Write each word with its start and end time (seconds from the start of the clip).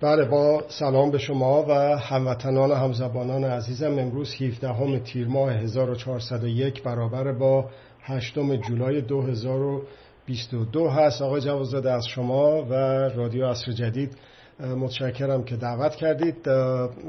بله 0.00 0.24
با 0.24 0.64
سلام 0.68 1.10
به 1.10 1.18
شما 1.18 1.64
و 1.68 1.72
هموطنان 1.98 2.70
و 2.70 2.74
همزبانان 2.74 3.44
عزیزم. 3.44 3.98
امروز 3.98 4.34
17 4.42 4.98
تیر 4.98 5.28
ماه 5.28 5.52
1401 5.52 6.82
برابر 6.82 7.32
با 7.32 7.70
8 8.00 8.38
جولای 8.68 9.00
2022 9.00 10.88
هست. 10.88 11.22
آقای 11.22 11.40
جوازاده 11.40 11.92
از 11.92 12.06
شما 12.06 12.62
و 12.62 12.74
رادیو 13.08 13.46
عصر 13.46 13.72
جدید 13.72 14.16
متشکرم 14.60 15.44
که 15.44 15.56
دعوت 15.56 15.96
کردید 15.96 16.48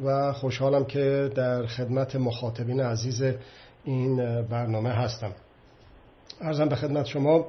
و 0.06 0.34
خوشحالم 0.34 0.86
که 0.86 1.32
در 1.36 1.66
خدمت 1.66 2.16
مخاطبین 2.16 2.82
عزیز 2.82 3.24
این 3.84 4.42
برنامه 4.42 4.90
هستم. 4.90 5.32
ارزم 6.42 6.70
به 6.70 6.76
خدمت 6.76 7.06
شما 7.06 7.48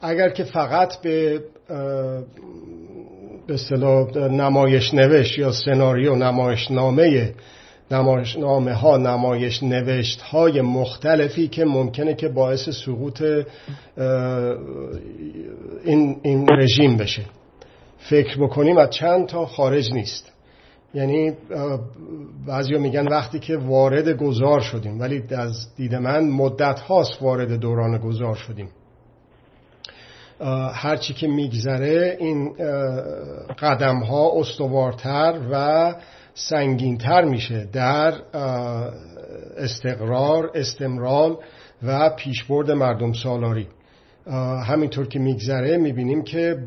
اگر 0.00 0.28
که 0.28 0.44
فقط 0.44 0.96
به 0.96 1.44
به 3.46 3.54
اصطلاح 3.54 4.16
نمایش 4.16 4.94
نوشت 4.94 5.38
یا 5.38 5.52
سناریو 5.52 6.14
نمایش 6.14 6.70
نامه 6.70 7.34
نمایش 7.90 8.36
نامه 8.36 8.72
ها 8.72 8.96
نمایش 8.96 9.62
نوشت 9.62 10.20
های 10.20 10.60
مختلفی 10.60 11.48
که 11.48 11.64
ممکنه 11.64 12.14
که 12.14 12.28
باعث 12.28 12.68
سقوط 12.68 13.22
این, 15.84 16.16
این 16.22 16.48
رژیم 16.58 16.96
بشه. 16.96 17.22
فکر 17.98 18.38
بکنیم 18.38 18.78
از 18.78 18.90
چند 18.90 19.26
تا 19.26 19.46
خارج 19.46 19.92
نیست. 19.92 20.32
یعنی 20.94 21.32
بعضی 22.46 22.78
میگن 22.78 23.08
وقتی 23.08 23.38
که 23.38 23.56
وارد 23.56 24.08
گذار 24.08 24.60
شدیم 24.60 25.00
ولی 25.00 25.22
از 25.30 25.74
دید 25.76 25.94
من 25.94 26.28
مدت 26.28 26.80
هاست 26.80 27.22
وارد 27.22 27.52
دوران 27.60 27.98
گذار 27.98 28.34
شدیم. 28.34 28.68
هرچی 30.74 31.14
که 31.14 31.26
میگذره 31.26 32.16
این 32.20 32.52
قدم 33.58 33.98
ها 33.98 34.32
استوارتر 34.40 35.40
و 35.52 35.94
سنگینتر 36.34 37.24
میشه 37.24 37.68
در 37.72 38.14
استقرار 39.56 40.50
استمرال 40.54 41.36
و 41.82 42.10
پیشبرد 42.10 42.70
مردم 42.70 43.12
سالاری. 43.12 43.68
همینطور 44.66 45.08
که 45.08 45.18
میگذره 45.18 45.76
می‌بینیم 45.76 46.22
که 46.22 46.58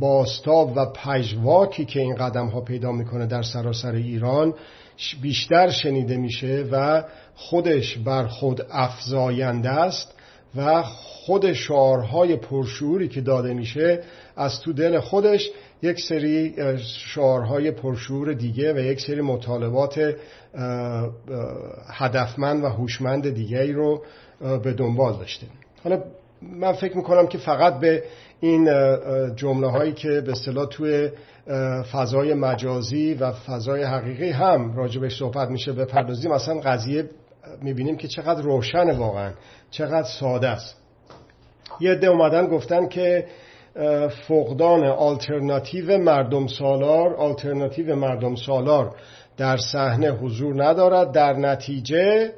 باستاب 0.00 0.76
و 0.76 0.86
پژواکی 0.86 1.84
که 1.84 2.00
این 2.00 2.14
قدم 2.14 2.46
ها 2.46 2.60
پیدا 2.60 2.92
می‌کنه 2.92 3.26
در 3.26 3.42
سراسر 3.42 3.92
ایران 3.92 4.54
بیشتر 5.22 5.70
شنیده 5.70 6.16
میشه 6.16 6.64
و 6.72 7.04
خودش 7.34 7.98
بر 7.98 8.26
خود 8.26 8.66
افزاینده 8.70 9.70
است. 9.70 10.17
و 10.56 10.82
خود 10.82 11.52
شعارهای 11.52 12.36
پرشوری 12.36 13.08
که 13.08 13.20
داده 13.20 13.54
میشه 13.54 14.02
از 14.36 14.60
تو 14.60 14.72
دل 14.72 15.00
خودش 15.00 15.50
یک 15.82 16.00
سری 16.00 16.54
شعارهای 17.14 17.70
پرشور 17.70 18.32
دیگه 18.32 18.74
و 18.74 18.78
یک 18.78 19.00
سری 19.00 19.20
مطالبات 19.20 20.14
هدفمند 21.92 22.64
و 22.64 22.68
هوشمند 22.68 23.34
دیگه 23.34 23.72
رو 23.72 24.02
به 24.62 24.72
دنبال 24.72 25.12
داشته. 25.12 25.46
حالا 25.84 26.02
من 26.42 26.72
فکر 26.72 26.96
می‌کنم 26.96 27.26
که 27.26 27.38
فقط 27.38 27.80
به 27.80 28.02
این 28.40 28.68
جمله 29.36 29.66
هایی 29.70 29.92
که 29.92 30.08
به 30.08 30.32
اصطلاح 30.32 30.66
توی 30.68 31.10
فضای 31.92 32.34
مجازی 32.34 33.14
و 33.14 33.32
فضای 33.32 33.82
حقیقی 33.82 34.30
هم 34.30 34.76
راجبش 34.76 35.18
صحبت 35.18 35.48
میشه 35.48 35.72
بپردازیم 35.72 36.32
مثلا 36.32 36.60
قضیه 36.60 37.08
می‌بینیم 37.62 37.96
که 37.96 38.08
چقدر 38.08 38.42
روشن 38.42 38.90
واقعا 38.90 39.32
چقدر 39.70 40.08
ساده 40.20 40.48
است. 40.48 40.76
یه 41.80 41.90
عده 41.90 42.06
اومدن 42.06 42.46
گفتن 42.46 42.88
که 42.88 43.26
فقدان 44.28 44.84
آلترناتیو 44.84 45.98
مردم 45.98 46.46
سالار 46.46 47.14
آلترناتیو 47.14 47.96
مردم 47.96 48.34
سالار 48.34 48.96
در 49.36 49.56
صحنه 49.56 50.10
حضور 50.10 50.64
ندارد. 50.64 51.12
در 51.12 51.32
نتیجه 51.32 52.32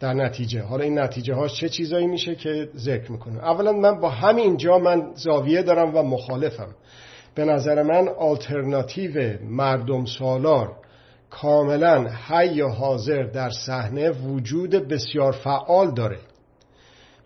در 0.00 0.14
نتیجه. 0.14 0.62
حالا 0.62 0.84
این 0.84 0.98
نتیجه 0.98 1.34
هاش 1.34 1.60
چه 1.60 1.68
چیزایی 1.68 2.06
میشه 2.06 2.34
که 2.34 2.68
ذکر 2.76 3.12
می‌کنه؟ 3.12 3.44
اولا 3.44 3.72
من 3.72 4.00
با 4.00 4.08
همین 4.10 4.56
جا 4.56 4.78
من 4.78 5.10
زاویه 5.14 5.62
دارم 5.62 5.96
و 5.96 6.02
مخالفم. 6.02 6.74
به 7.34 7.44
نظر 7.44 7.82
من 7.82 8.08
آلترناتیو 8.08 9.38
مردم 9.42 10.04
سالار 10.04 10.72
کاملا 11.30 12.08
حی 12.28 12.60
حاضر 12.60 13.22
در 13.22 13.50
صحنه 13.50 14.10
وجود 14.10 14.70
بسیار 14.70 15.32
فعال 15.32 15.90
داره. 15.94 16.18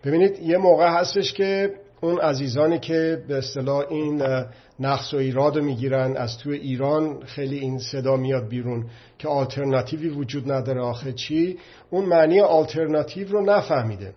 ببینید 0.03 0.39
یه 0.39 0.57
موقع 0.57 0.87
هستش 0.87 1.33
که 1.33 1.73
اون 2.01 2.19
عزیزانی 2.19 2.79
که 2.79 3.23
به 3.27 3.37
اصطلاح 3.37 3.85
این 3.89 4.23
نقص 4.79 5.13
و 5.13 5.17
ایراد 5.17 5.59
می‌گیرن 5.59 6.17
از 6.17 6.37
توی 6.37 6.57
ایران 6.57 7.23
خیلی 7.25 7.59
این 7.59 7.79
صدا 7.79 8.15
میاد 8.15 8.47
بیرون 8.47 8.85
که 9.19 9.27
آلترناتیوی 9.27 10.09
وجود 10.09 10.51
نداره 10.51 10.81
آخه 10.81 11.13
چی؟ 11.13 11.57
اون 11.89 12.05
معنی 12.05 12.39
آلترناتیو 12.39 13.27
رو 13.27 13.45
نفهمیده. 13.45 14.13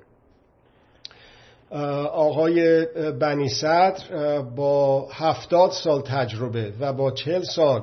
آقای 2.12 2.86
بنی 3.20 3.48
صدر 3.48 4.40
با 4.56 5.08
هفتاد 5.12 5.70
سال 5.70 6.00
تجربه 6.00 6.72
و 6.80 6.92
با 6.92 7.10
چل 7.10 7.42
سال 7.42 7.82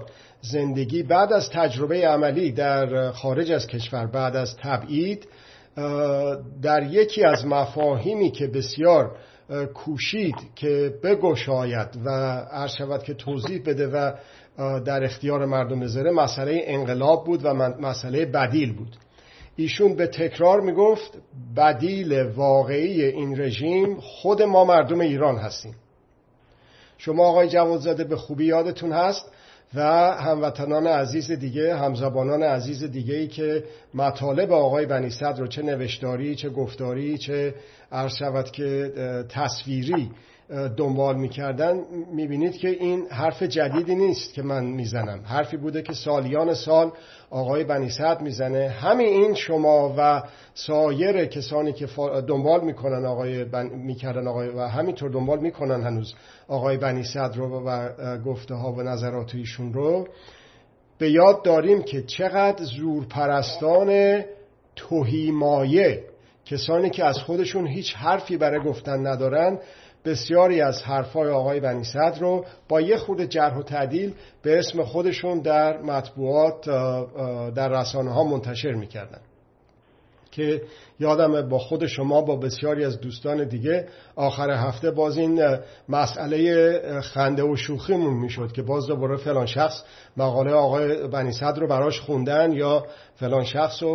زندگی 0.52 1.04
بعد 1.04 1.34
از 1.34 1.50
تجربه 1.50 2.08
عملی 2.08 2.52
در 2.52 3.12
خارج 3.12 3.52
از 3.52 3.68
کشور 3.68 4.06
بعد 4.06 4.36
از 4.36 4.58
تبعید 4.58 5.28
در 6.62 6.84
یکی 6.84 7.24
از 7.24 7.46
مفاهیمی 7.46 8.32
که 8.32 8.48
بسیار 8.48 9.18
کوشید 9.74 10.36
که 10.56 10.94
بگشاید 11.04 11.88
و 12.06 12.10
عرض 12.52 12.72
شود 12.78 13.04
که 13.04 13.14
توضیح 13.14 13.62
بده 13.66 13.88
و 13.88 14.12
در 14.86 15.04
اختیار 15.04 15.46
مردم 15.46 15.80
بذاره 15.80 16.12
مسئله 16.12 16.62
انقلاب 16.66 17.26
بود 17.26 17.46
و 17.46 17.54
مسئله 17.54 18.26
بدیل 18.26 18.74
بود. 18.74 18.96
ایشون 19.56 19.96
به 19.96 20.08
تکرار 20.08 20.62
می‌گفت 20.62 21.18
بدیل 21.58 22.22
واقعی 22.22 23.04
این 23.04 23.42
رژیم 23.42 24.00
خود 24.00 24.42
ما 24.42 24.66
مردم 24.66 25.00
ایران 25.00 25.38
هستیم. 25.38 25.76
شما 26.98 27.26
آقای 27.26 27.50
جوادزاده 27.50 28.04
به 28.04 28.16
خوبی 28.16 28.46
یادتون 28.46 28.92
هست؟ 28.92 29.32
و 29.74 29.82
هموطنان 30.14 30.88
عزیز 30.88 31.32
دیگه 31.32 31.78
همزبانان 31.78 32.44
عزیز 32.44 32.84
دیگه 32.84 33.16
ای 33.16 33.28
که 33.28 33.64
مطالب 33.94 34.52
آقای 34.52 34.86
بنی 34.86 35.10
صدر 35.10 35.40
رو 35.40 35.48
چه 35.48 35.62
نوشتاری 35.62 36.36
چه 36.36 36.50
گفتاری 36.50 37.18
چه 37.18 37.56
عرض 37.92 38.16
شود 38.16 38.52
که 38.52 38.94
تصویری 39.30 40.12
دنبال 40.78 41.16
می‌کردن 41.16 41.82
می‌بینید 42.14 42.58
که 42.58 42.70
این 42.70 43.08
حرف 43.10 43.44
جدیدی 43.44 43.96
نیست 43.96 44.34
که 44.34 44.42
من 44.42 44.66
می‌زنم. 44.66 45.20
حرفی 45.24 45.58
بوده 45.58 45.82
که 45.82 45.94
سالیان 45.94 46.54
سال 46.54 46.92
آقای 47.30 47.64
بنی 47.64 47.90
صدر 47.90 48.22
می‌زنه. 48.22 48.70
همین 48.70 49.08
این 49.08 49.34
شما 49.34 49.96
و 49.98 50.24
سایر 50.54 51.26
کسانی 51.26 51.74
که 51.74 51.88
دنبال 52.28 52.62
می‌کنن 52.62 53.06
آقای 53.06 53.44
بن... 53.44 53.66
می‌کردن 53.66 54.28
آقای 54.28 54.50
و 54.50 54.60
همینطور 54.60 55.10
دنبال 55.10 55.40
می‌کنن 55.40 55.84
هنوز 55.84 56.14
آقای 56.48 56.78
بنی 56.78 57.04
صدر 57.04 57.38
رو 57.38 57.70
و 57.70 57.90
گفته 58.18 58.56
ها 58.56 58.72
و 58.72 58.82
نظرات 58.82 59.36
ایشون 59.36 59.74
رو 59.74 60.08
به 60.98 61.12
یاد 61.12 61.44
داریم 61.44 61.84
که 61.84 62.02
چقدر 62.02 62.64
زورپرستان 62.64 64.22
توهیمایه. 64.76 66.04
کسانی 66.46 66.90
که 66.90 67.06
از 67.06 67.18
خودشون 67.18 67.68
هیچ 67.68 67.96
حرفی 67.96 68.38
برای 68.38 68.60
گفتن 68.60 69.08
ندارن 69.08 69.60
بسیاری 70.06 70.62
از 70.62 70.84
حرفای 70.84 71.32
آقای 71.32 71.60
بنی 71.60 71.84
صدر 71.84 72.20
رو 72.20 72.46
با 72.70 72.82
یه 72.82 72.98
خود 72.98 73.22
جرح 73.22 73.58
و 73.58 73.64
تعدیل 73.64 74.14
به 74.42 74.60
اسم 74.60 74.84
خودشون 74.84 75.40
در 75.40 75.82
مطبوعات 75.82 76.66
در 77.56 77.70
رسانه 77.70 78.14
ها 78.14 78.24
منتشر 78.24 78.74
می‌کردن. 78.74 79.20
که 80.36 80.62
یادم 81.00 81.50
با 81.50 81.58
خود 81.58 81.86
شما 81.86 82.22
با 82.22 82.36
بسیاری 82.36 82.86
از 82.86 83.00
دوستان 83.00 83.48
دیگه 83.48 83.88
آخر 84.16 84.52
هفته 84.52 84.92
باز 84.92 85.18
این 85.18 85.58
مسئله 85.90 87.02
خنده 87.02 87.44
و 87.44 87.56
شوخیمون 87.56 88.14
می‌شد 88.14 88.52
که 88.52 88.62
باز 88.62 88.88
دوباره 88.88 89.18
فلان 89.18 89.46
شخص 89.46 89.84
مقاله 90.18 90.52
آقای 90.52 91.08
بنی 91.08 91.32
صدر 91.32 91.60
رو 91.60 91.68
براش 91.68 92.00
خوندن 92.00 92.52
یا 92.52 92.86
فلان 93.16 93.44
شخص 93.44 93.84
و 93.84 93.88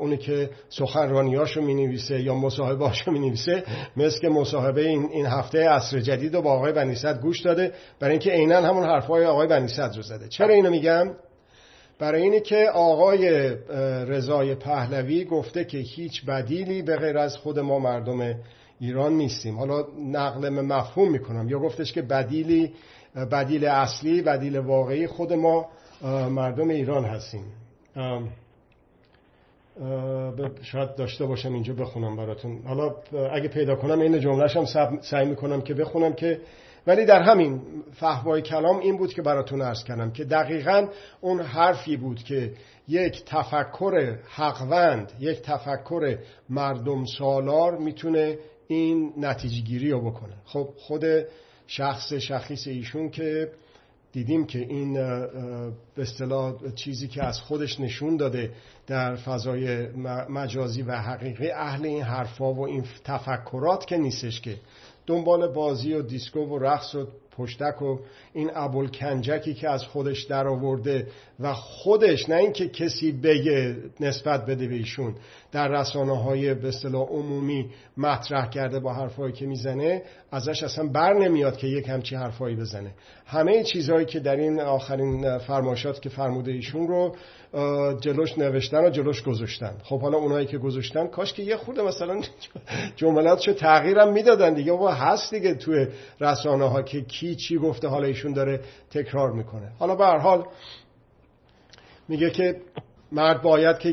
اونی 0.00 0.16
که 0.16 0.50
سخنرانیاشو 0.68 1.60
می 1.60 1.74
نویسه 1.74 2.22
یا 2.22 2.34
مصاحبه 2.34 2.86
هاشو 2.86 3.10
می 3.10 3.18
نویسه 3.18 3.64
مثل 3.96 4.20
که 4.20 4.28
مصاحبه 4.28 4.88
این, 4.88 5.08
این 5.12 5.26
هفته 5.26 5.68
عصر 5.68 6.00
جدید 6.00 6.34
رو 6.34 6.42
با 6.42 6.52
آقای 6.52 6.72
بنی 6.72 6.94
صدر 6.94 7.20
گوش 7.20 7.40
داده 7.40 7.72
برای 8.00 8.12
اینکه 8.12 8.30
عینا 8.30 8.60
همون 8.60 8.84
حرفای 8.84 9.24
آقای 9.24 9.46
بنی 9.46 9.68
صدر 9.68 9.96
رو 9.96 10.02
زده. 10.02 10.28
چرا 10.28 10.54
اینو 10.54 10.70
میگم؟ 10.70 11.10
برای 12.02 12.22
اینه 12.22 12.40
که 12.40 12.70
آقای 12.74 13.28
رضای 14.06 14.54
پهلوی 14.54 15.24
گفته 15.24 15.64
که 15.64 15.78
هیچ 15.78 16.24
بدیلی 16.24 16.82
به 16.82 16.96
غیر 16.96 17.18
از 17.18 17.36
خود 17.36 17.58
ما 17.58 17.78
مردم 17.78 18.34
ایران 18.80 19.12
نیستیم. 19.12 19.58
حالا 19.58 19.84
نقل 19.98 20.50
مفهوم 20.50 21.10
می‌کنم. 21.10 21.48
یا 21.48 21.58
گفتش 21.58 21.92
که 21.92 22.02
بدیلی 22.02 22.72
بدیل 23.32 23.64
اصلی 23.64 24.22
بدیل 24.22 24.58
واقعی 24.58 25.06
خود 25.06 25.32
ما 25.32 25.68
مردم 26.30 26.68
ایران 26.68 27.04
هستیم. 27.04 27.44
شاید 30.62 30.94
داشته 30.94 31.26
باشم 31.26 31.54
اینجا 31.54 31.74
بخونم 31.74 32.16
براتون. 32.16 32.62
حالا 32.66 32.94
اگه 33.32 33.48
پیدا 33.48 33.76
کنم 33.76 34.00
این 34.00 34.20
جملهش 34.20 34.56
هم 34.56 34.98
سعی 35.00 35.26
می‌کنم 35.26 35.60
که 35.60 35.74
بخونم 35.74 36.12
که 36.12 36.40
ولی 36.86 37.04
در 37.04 37.22
همین 37.22 37.60
فهوای 37.92 38.42
کلام 38.42 38.78
این 38.78 38.96
بود 38.96 39.12
که 39.12 39.22
براتون 39.22 39.62
ارز 39.62 39.84
کردم 39.84 40.10
که 40.10 40.24
دقیقا 40.24 40.88
اون 41.20 41.40
حرفی 41.40 41.96
بود 41.96 42.22
که 42.22 42.52
یک 42.88 43.24
تفکر 43.24 44.18
حقوند 44.28 45.12
یک 45.20 45.42
تفکر 45.42 46.18
مردم 46.48 47.04
سالار 47.04 47.78
می‌تونه 47.78 48.38
این 48.66 49.12
نتیجه 49.16 49.60
گیری 49.60 49.90
رو 49.90 50.10
بکنه. 50.10 50.34
خب 50.44 50.68
خود 50.76 51.04
شخص 51.66 52.12
شخیص 52.12 52.66
ایشون 52.66 53.10
که 53.10 53.52
دیدیم 54.12 54.46
که 54.46 54.58
این 54.58 54.94
به 55.94 56.02
اصطلاح 56.02 56.54
چیزی 56.74 57.08
که 57.08 57.24
از 57.24 57.40
خودش 57.40 57.80
نشون 57.80 58.16
داده 58.16 58.50
در 58.86 59.16
فضای 59.16 59.86
مجازی 60.28 60.82
و 60.82 60.92
حقیقی 60.92 61.50
اهل 61.50 61.86
این 61.86 62.02
حرفا 62.02 62.54
و 62.54 62.66
این 62.66 62.84
تفکرات 63.04 63.86
که 63.86 63.96
نیستش 63.96 64.40
که 64.40 64.56
دنبال 65.06 65.52
بازی 65.52 65.94
و 65.94 66.02
دیسکو 66.02 66.40
و 66.40 66.58
رقص 66.58 66.94
و 66.94 67.06
پشتک 67.36 67.82
و 67.82 67.98
این 68.32 68.50
ابوال 68.54 68.88
کنجکی 68.88 69.54
که 69.54 69.68
از 69.68 69.84
خودش 69.84 70.22
در 70.22 70.48
آورده 70.48 71.06
و 71.40 71.52
خودش 71.54 72.28
نه 72.28 72.36
اینکه 72.36 72.68
کسی 72.68 73.12
بگه 73.12 73.76
نسبت 74.00 74.46
بده 74.46 74.68
به 74.68 74.74
ایشون 74.74 75.14
در 75.52 75.68
رسانه 75.68 76.22
های 76.22 76.54
به 76.54 76.68
اصطلاح 76.68 77.08
عمومی 77.08 77.70
مطرح 77.96 78.50
کرده 78.50 78.80
با 78.80 78.94
حرفایی 78.94 79.32
که 79.32 79.46
می‌زنه 79.46 80.02
ازش 80.30 80.62
اصلا 80.62 80.88
بر 80.88 81.12
نمیاد 81.12 81.56
که 81.56 81.66
یک 81.66 81.88
همچی 81.88 82.16
حرفایی 82.16 82.56
بزنه. 82.56 82.94
همه 83.26 83.64
چیزهایی 83.64 84.06
که 84.06 84.20
در 84.20 84.36
این 84.36 84.60
آخرین 84.60 85.38
فرماشات 85.38 86.02
که 86.02 86.08
فرموده 86.08 86.52
ایشون 86.52 86.88
رو 86.88 87.16
جلوش 88.00 88.38
نوشتن 88.38 88.84
و 88.84 88.90
جلوش 88.90 89.22
گذاشتن. 89.22 89.74
خب 89.84 90.00
حالا 90.00 90.18
اونایی 90.18 90.46
که 90.46 90.58
گذاشتن 90.58 91.06
کاش 91.06 91.32
که 91.32 91.42
یه 91.42 91.56
خورده 91.56 91.82
مثلا 91.82 92.20
جملاتشو 92.96 93.52
تغییرم 93.52 94.12
می‌دادن 94.12 94.54
دیگه. 94.54 94.72
و 94.72 94.88
هست 94.88 95.34
دیگه 95.34 95.54
توی 95.54 95.86
رسانه 96.20 96.68
ها 96.68 96.82
که 96.82 97.00
کی 97.00 97.34
چی 97.34 97.58
گفته 97.58 97.88
حالا 97.88 98.06
ایشون 98.06 98.32
داره 98.32 98.60
تکرار 98.90 99.32
می‌کنه. 99.32 99.72
حالا 99.78 99.94
به 99.96 100.04
هر 100.04 100.18
حال 100.18 100.44
میگه 102.08 102.30
که 102.30 102.60
مرد 103.12 103.42
باید 103.42 103.78
که 103.78 103.90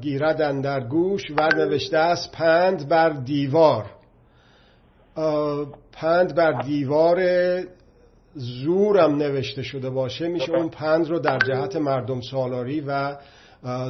گیردن 0.00 0.60
در 0.60 0.80
گوش 0.80 1.22
و 1.30 1.48
نوشته 1.56 1.98
است 1.98 2.32
پند 2.32 2.88
بر 2.88 3.10
دیوار. 3.10 3.84
پند 5.92 6.34
بر 6.34 6.62
دیوار 6.62 7.18
زورم 8.34 9.16
نوشته 9.16 9.62
شده 9.62 9.90
باشه 9.90 10.28
میشه 10.28 10.52
اون 10.52 10.68
پند 10.68 11.08
رو 11.08 11.18
در 11.18 11.38
جهت 11.38 11.76
مردم 11.76 12.20
سالاری 12.20 12.80
و 12.80 13.16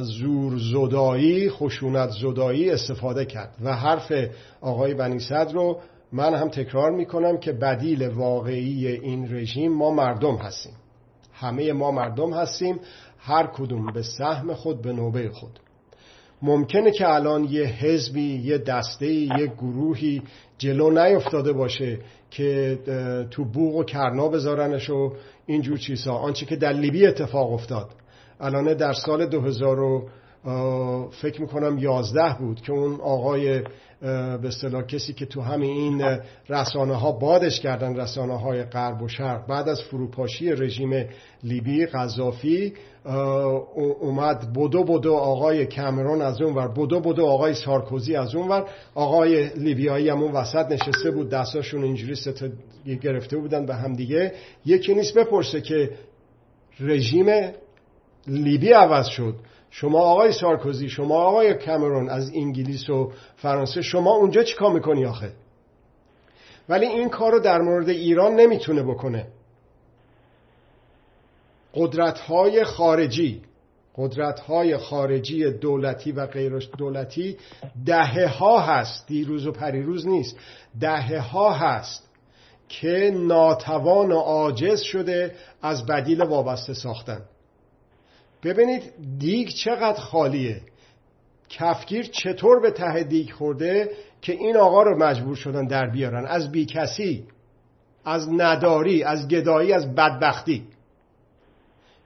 زور 0.01 0.57
زدایی 0.57 1.49
خشونت 1.49 2.09
زدایی 2.09 2.69
استفاده 2.69 3.25
کرد. 3.25 3.55
و 3.63 3.75
حرف 3.75 4.13
آقای 4.61 4.93
بنی 4.93 5.19
صدر 5.19 5.53
رو 5.53 5.79
من 6.11 6.35
هم 6.35 6.49
تکرار 6.49 6.91
می‌کنم 6.91 7.37
که 7.37 7.51
بدیل 7.51 8.07
واقعی 8.07 8.87
این 8.87 9.35
رژیم 9.35 9.73
ما 9.73 9.91
مردم 9.91 10.35
هستیم. 10.35 10.73
همه 11.33 11.73
ما 11.73 11.91
مردم 11.91 12.33
هستیم. 12.33 12.79
هر 13.19 13.47
کدوم 13.47 13.91
به 13.93 14.01
سهم 14.01 14.53
خود 14.53 14.81
به 14.81 14.93
نوبه 14.93 15.29
خود. 15.29 15.59
ممکنه 16.41 16.91
که 16.91 17.09
الان 17.09 17.43
یه 17.43 17.63
حزبی 17.63 18.41
یه 18.43 18.57
دسته 18.57 19.07
یه 19.13 19.47
گروهی 19.57 20.21
جلو 20.57 20.89
نیفتاده 20.89 21.53
باشه 21.53 21.99
که 22.31 22.79
تو 23.31 23.45
بوغ 23.45 23.75
و 23.75 23.83
کرنا 23.83 24.27
بذارنش 24.27 24.89
و 24.89 25.13
اینجور 25.45 25.77
چیزها. 25.77 26.17
آنچه 26.17 26.45
که 26.45 26.55
در 26.55 26.73
لیبی 26.73 27.07
اتفاق 27.07 27.53
افتاد. 27.53 27.89
الان 28.39 28.73
در 28.73 28.93
سال 28.93 29.25
2000 29.25 30.03
فکر 31.21 31.41
می‌کنم 31.41 31.77
یازده 31.77 32.35
بود 32.39 32.61
که 32.61 32.71
اون 32.71 33.01
آقای 33.01 33.63
به 34.01 34.47
اصطلاح 34.47 34.81
کسی 34.81 35.13
که 35.13 35.25
تو 35.25 35.41
همین 35.41 35.69
این 35.69 36.19
رسانه 36.49 36.95
ها 36.95 37.11
بادش 37.11 37.59
کردن 37.59 37.95
رسانه 37.95 38.39
های 38.39 38.63
غرب 38.63 39.01
و 39.01 39.07
شرق 39.07 39.47
بعد 39.47 39.69
از 39.69 39.81
فروپاشی 39.81 40.51
رژیم 40.51 41.05
لیبی 41.43 41.85
قذافی 41.85 42.73
اومد 43.99 44.53
بدو 44.53 44.83
بدو 44.83 45.13
آقای 45.13 45.65
کامرون 45.65 46.21
از 46.21 46.41
اون 46.41 46.53
ور 46.53 46.67
بدو 46.67 46.99
بدو 46.99 47.25
آقای 47.25 47.53
سارکوزی 47.53 48.15
از 48.15 48.35
اون 48.35 48.47
ور 48.47 48.65
آقای 48.95 49.49
لیبیایی 49.49 50.09
همون 50.09 50.31
وسط 50.31 50.71
نشسته 50.71 51.11
بود 51.11 51.29
دستاشون 51.29 51.83
اینجوری 51.83 52.15
ستا 52.15 52.47
گرفته 53.01 53.37
بودن 53.37 53.65
به 53.65 53.75
هم 53.75 53.93
دیگه. 53.93 54.33
یکی 54.65 54.93
نیست 54.93 55.17
بپرسه 55.17 55.61
که 55.61 55.89
رژیم 56.79 57.25
لیبی 58.27 58.71
عوض 58.71 59.07
شد. 59.07 59.35
شما 59.77 59.99
آقای 59.99 60.31
سارکوزی 60.31 60.89
شما 60.89 61.15
آقای 61.15 61.53
کامرون 61.53 62.09
از 62.09 62.31
انگلیس 62.35 62.89
و 62.89 63.11
فرانسه 63.35 63.81
شما 63.81 64.15
اونجا 64.15 64.43
چیکار 64.43 64.73
می‌کنی 64.73 65.05
آخه؟ 65.05 65.31
ولی 66.69 66.85
این 66.85 67.09
کار 67.09 67.31
رو 67.31 67.39
در 67.39 67.61
مورد 67.61 67.89
ایران 67.89 68.35
نمی‌تونه 68.35 68.83
بکنه. 68.83 69.27
قدرت 71.73 72.19
های 72.19 72.63
خارجی 72.63 73.41
قدرت 73.95 74.39
های 74.39 74.77
خارجی 74.77 75.51
دولتی 75.51 76.11
و 76.11 76.25
غیر 76.25 76.59
دولتی 76.77 77.37
دهه 77.85 78.27
ها 78.27 78.59
هست 78.59 79.07
دیروز 79.07 79.47
و 79.47 79.51
پریروز 79.51 80.07
نیست. 80.07 80.37
دهه 80.79 81.19
ها 81.19 81.53
هست 81.53 82.09
که 82.69 83.11
ناتوان 83.15 84.11
و 84.11 84.19
عاجز 84.19 84.81
شده 84.81 85.35
از 85.61 85.85
بدیل 85.85 86.21
وابسته 86.21 86.73
ساختن. 86.73 87.21
ببینید 88.43 88.93
دیگ 89.19 89.47
چقدر 89.47 89.99
خالیه. 89.99 90.61
کفگیر 91.49 92.05
چطور 92.05 92.59
به 92.59 92.71
ته 92.71 93.03
دیگ 93.03 93.31
خورده 93.31 93.91
که 94.21 94.33
این 94.33 94.57
آقا 94.57 94.83
رو 94.83 94.97
مجبور 94.97 95.35
شدن 95.35 95.67
در 95.67 95.89
بیارن؟ 95.89 96.25
از 96.25 96.51
بیکسی 96.51 97.23
از 98.05 98.29
نداری 98.29 99.03
از 99.03 99.27
گدایی 99.27 99.73
از 99.73 99.95
بدبختی. 99.95 100.63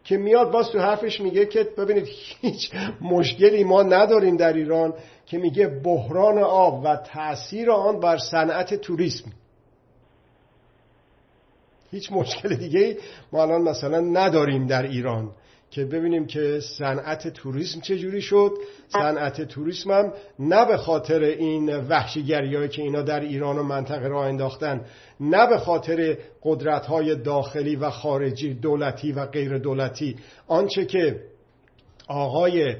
که 0.03 0.17
میاد 0.17 0.51
باز 0.51 0.69
تو 0.69 0.79
حرفش 0.79 1.21
میگه 1.21 1.45
که 1.45 1.63
ببینید 1.77 2.07
هیچ 2.41 2.71
مشکلی 3.01 3.63
ما 3.63 3.83
نداریم 3.83 4.37
در 4.37 4.53
ایران 4.53 4.93
که 5.25 5.37
میگه 5.37 5.67
بحران 5.67 6.37
آب 6.37 6.81
و 6.83 6.95
تاثیر 6.95 7.71
آن 7.71 7.99
بر 7.99 8.17
صنعت 8.17 8.73
توریسم. 8.73 9.31
هیچ 11.91 12.11
مشکل 12.11 12.55
دیگه 12.55 12.97
ما 13.31 13.41
الان 13.41 13.61
مثلا 13.61 13.99
نداریم 13.99 14.67
در 14.67 14.83
ایران. 14.83 15.31
که 15.71 15.85
ببینیم 15.85 16.25
که 16.27 16.59
صنعت 16.59 17.27
توریسم 17.27 17.81
چجوری 17.81 18.21
شد. 18.21 18.51
صنعت 18.87 19.41
توریسم 19.41 19.91
هم 19.91 20.13
نه 20.39 20.65
به 20.65 20.77
خاطر 20.77 21.19
این 21.19 21.77
وحشیگری 21.77 22.69
که 22.69 22.81
اینا 22.81 23.01
در 23.01 23.19
ایران 23.19 23.57
و 23.57 23.63
منطقه 23.63 24.07
را 24.07 24.25
انداختن 24.25 24.85
نه 25.19 25.47
به 25.47 25.57
خاطر 25.57 26.17
قدرت 26.43 26.85
های 26.85 27.15
داخلی 27.15 27.75
و 27.75 27.89
خارجی 27.89 28.53
دولتی 28.53 29.11
و 29.11 29.25
غیر 29.25 29.57
دولتی 29.57 30.15
آنچه 30.47 30.85
که 30.85 31.19
آقای 32.07 32.75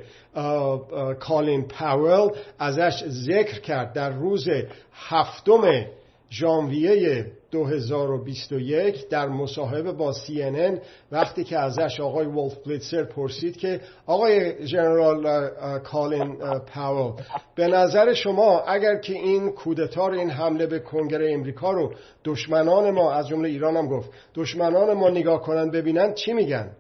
کالین 1.19 1.67
پاول 1.67 2.29
ازش 2.59 3.03
ذکر 3.07 3.59
کرد 3.59 3.93
در 3.93 4.09
روز 4.09 4.47
هفتم 4.93 5.85
ژانویه 6.31 7.25
2021 7.51 9.09
در 9.09 9.27
مصاحبه 9.27 9.91
با 9.91 10.13
CNN 10.13 10.79
وقتی 11.11 11.43
که 11.43 11.59
ازش 11.59 11.99
آقای 11.99 12.25
ولف 12.25 12.55
بلیتسر 12.65 13.03
پرسید 13.03 13.57
که 13.57 13.81
آقای 14.05 14.65
جنرال 14.65 15.49
کالین 15.79 16.37
پاول 16.73 17.21
به 17.55 17.67
نظر 17.67 18.13
شما 18.13 18.59
اگر 18.59 18.95
که 18.95 19.13
این 19.13 19.51
کودتار 19.51 20.11
این 20.11 20.29
حمله 20.29 20.65
به 20.65 20.79
کنگره 20.79 21.33
امریکا 21.33 21.71
رو 21.71 21.93
دشمنان 22.25 22.91
ما 22.91 23.11
از 23.11 23.27
جمله 23.27 23.49
ایران 23.49 23.77
هم 23.77 23.87
گفت 23.87 24.09
دشمنان 24.35 24.93
ما 24.93 25.09
نگاه 25.09 25.41
کنن 25.41 25.71
ببینن 25.71 26.13
چی 26.13 26.33
میگن؟ 26.33 26.71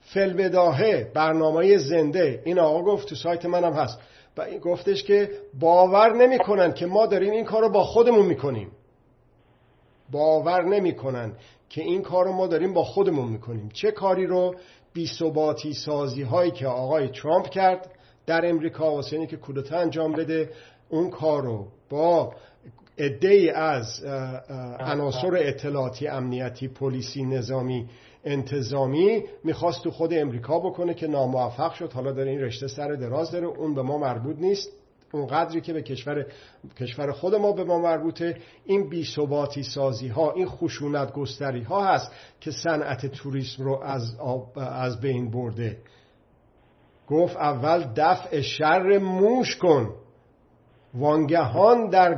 فلبداهه 0.00 1.10
برنامه 1.14 1.78
زنده 1.78 2.42
این 2.44 2.58
آقا 2.58 2.82
گفت 2.82 3.08
تو 3.08 3.14
سایت 3.14 3.46
منم 3.46 3.72
هست. 3.72 3.98
و 4.36 4.46
گفتش 4.58 5.04
که 5.04 5.30
باور 5.60 6.16
نمی‌کنن 6.16 6.72
که 6.72 6.86
ما 6.86 7.06
داریم 7.06 7.32
این 7.32 7.44
کار 7.44 7.62
رو 7.62 7.68
با 7.68 7.84
خودمون 7.84 8.26
می‌کنیم. 8.26 8.70
باور 10.10 10.64
نمی‌کنن 10.64 11.32
که 11.68 11.82
این 11.82 12.02
کار 12.02 12.24
رو 12.24 12.32
ما 12.32 12.46
داریم 12.46 12.72
با 12.72 12.84
خودمون 12.84 13.28
می‌کنیم. 13.28 13.68
چه 13.72 13.90
کاری 13.90 14.26
رو 14.26 14.54
بی 14.92 15.06
ثباتی 15.06 15.74
سازی 15.74 16.22
هایی 16.22 16.50
که 16.50 16.66
آقای 16.66 17.08
ترامپ 17.08 17.48
کرد 17.48 17.90
در 18.26 18.48
امریکا 18.48 18.92
واسه 18.92 19.26
که 19.26 19.36
کودتا 19.36 19.76
انجام 19.76 20.12
بده 20.12 20.50
اون 20.88 21.10
کار 21.10 21.42
رو 21.42 21.66
با 21.90 22.34
عده 22.98 23.52
از 23.54 24.04
عناصر 24.80 25.36
اطلاعاتی 25.36 26.08
امنیتی 26.08 26.68
پلیسی 26.68 27.22
نظامی 27.22 27.88
انتظامی 28.24 29.24
می‌خواست 29.44 29.84
تو 29.84 29.90
خود 29.90 30.14
امریکا 30.14 30.58
بکنه 30.58 30.94
که 30.94 31.06
ناموفق 31.06 31.72
شد. 31.72 31.92
حالا 31.92 32.12
داره 32.12 32.30
این 32.30 32.40
رشته 32.40 32.68
سر 32.68 32.88
دراز 32.88 33.30
داره 33.30 33.46
اون 33.46 33.74
به 33.74 33.82
ما 33.82 33.98
مربوط 33.98 34.36
نیست. 34.38 34.81
اون 35.12 35.26
قدری 35.26 35.60
که 35.60 35.72
به 35.72 35.82
کشور 35.82 36.26
کشور 36.76 37.12
خود 37.12 37.34
ما 37.34 37.52
به 37.52 37.64
ما 37.64 37.78
مربوطه 37.78 38.36
این 38.64 38.88
بیثباتی 38.88 39.62
سازی 39.62 40.08
ها 40.08 40.32
این 40.32 40.46
خشونت 40.46 41.12
گستری 41.12 41.62
ها 41.62 41.86
هست 41.86 42.12
که 42.40 42.50
صنعت 42.50 43.06
توریسم 43.06 43.64
رو 43.64 43.82
از, 43.82 44.16
از 44.56 45.00
بین 45.00 45.30
برده. 45.30 45.78
گفت 47.08 47.36
اول 47.36 47.84
دفع 47.96 48.40
شر 48.40 48.98
موش 48.98 49.56
کن. 49.56 49.94
وانگهان 50.94 51.88
در, 51.88 52.14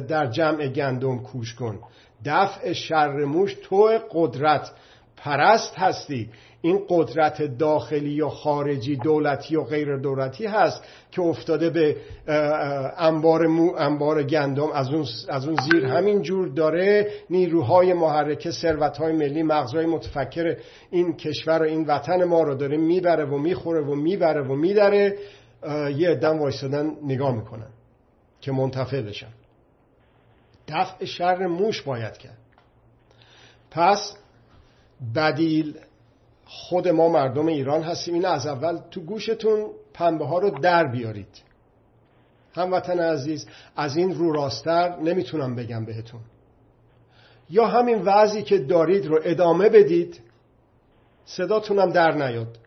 در 0.00 0.26
جمع 0.26 0.68
گندم 0.68 1.18
کوش 1.18 1.54
کن. 1.54 1.78
دفع 2.24 2.72
شر 2.72 3.24
موش 3.24 3.56
تو 3.62 3.98
قدرت. 4.10 4.72
پرست 5.22 5.78
هستی. 5.78 6.30
این 6.62 6.84
قدرت 6.88 7.42
داخلی 7.42 8.10
یا 8.10 8.28
خارجی 8.28 8.96
دولتی 8.96 9.56
و 9.56 9.64
غیر 9.64 9.96
دولتی 9.96 10.46
هست 10.46 10.82
که 11.10 11.22
افتاده 11.22 11.70
به 11.70 11.96
انبار, 12.98 13.46
انبار 13.78 14.22
گندم. 14.22 14.72
از 14.72 14.88
اون, 14.88 15.06
از 15.28 15.46
اون 15.46 15.56
زیر 15.56 15.86
همین 15.86 16.22
جور 16.22 16.48
داره 16.48 17.10
نیروهای 17.30 17.92
محرکه 17.92 18.50
ثروتهای 18.50 19.12
ملی 19.12 19.42
مغزهای 19.42 19.86
متفکر 19.86 20.56
این 20.90 21.16
کشور 21.16 21.62
و 21.62 21.66
این 21.66 21.84
وطن 21.86 22.24
ما 22.24 22.42
رو 22.42 22.54
داره 22.54 22.76
می‌بره 22.76 23.24
و 23.24 23.38
می‌خوره 23.38 23.80
و 23.80 23.94
می‌بره 23.94 24.42
و 24.42 24.54
میداره 24.54 25.16
یه 25.96 26.10
ادم 26.10 26.38
وایستادن 26.38 26.90
نگاه 27.02 27.34
می‌کنن 27.34 27.70
که 28.40 28.52
منتفع 28.52 29.02
بشن. 29.02 29.32
دفع 30.68 31.04
شر 31.04 31.46
موش 31.46 31.82
باید 31.82 32.18
کرد. 32.18 32.38
پس 33.70 34.16
بدیل 35.14 35.78
خود 36.44 36.88
ما 36.88 37.08
مردم 37.08 37.46
ایران 37.46 37.82
هستیم. 37.82 38.14
این 38.14 38.26
از 38.26 38.46
اول 38.46 38.78
تو 38.90 39.00
گوشتون 39.00 39.70
پنبه 39.94 40.26
ها 40.26 40.38
رو 40.38 40.50
در 40.50 40.86
بیارید. 40.86 41.42
هموطن 42.54 43.00
عزیز 43.00 43.46
از 43.76 43.96
این 43.96 44.14
رو 44.14 44.32
راستر 44.32 44.96
نمی‌تونم 44.96 45.54
بگم 45.54 45.84
بهتون. 45.84 46.20
یا 47.50 47.66
همین 47.66 48.02
وضعی 48.02 48.42
که 48.42 48.58
دارید 48.58 49.06
رو 49.06 49.20
ادامه 49.24 49.68
بدید 49.68 50.20
صداتونم 51.24 51.90
در 51.90 52.12
نیاد. 52.12 52.58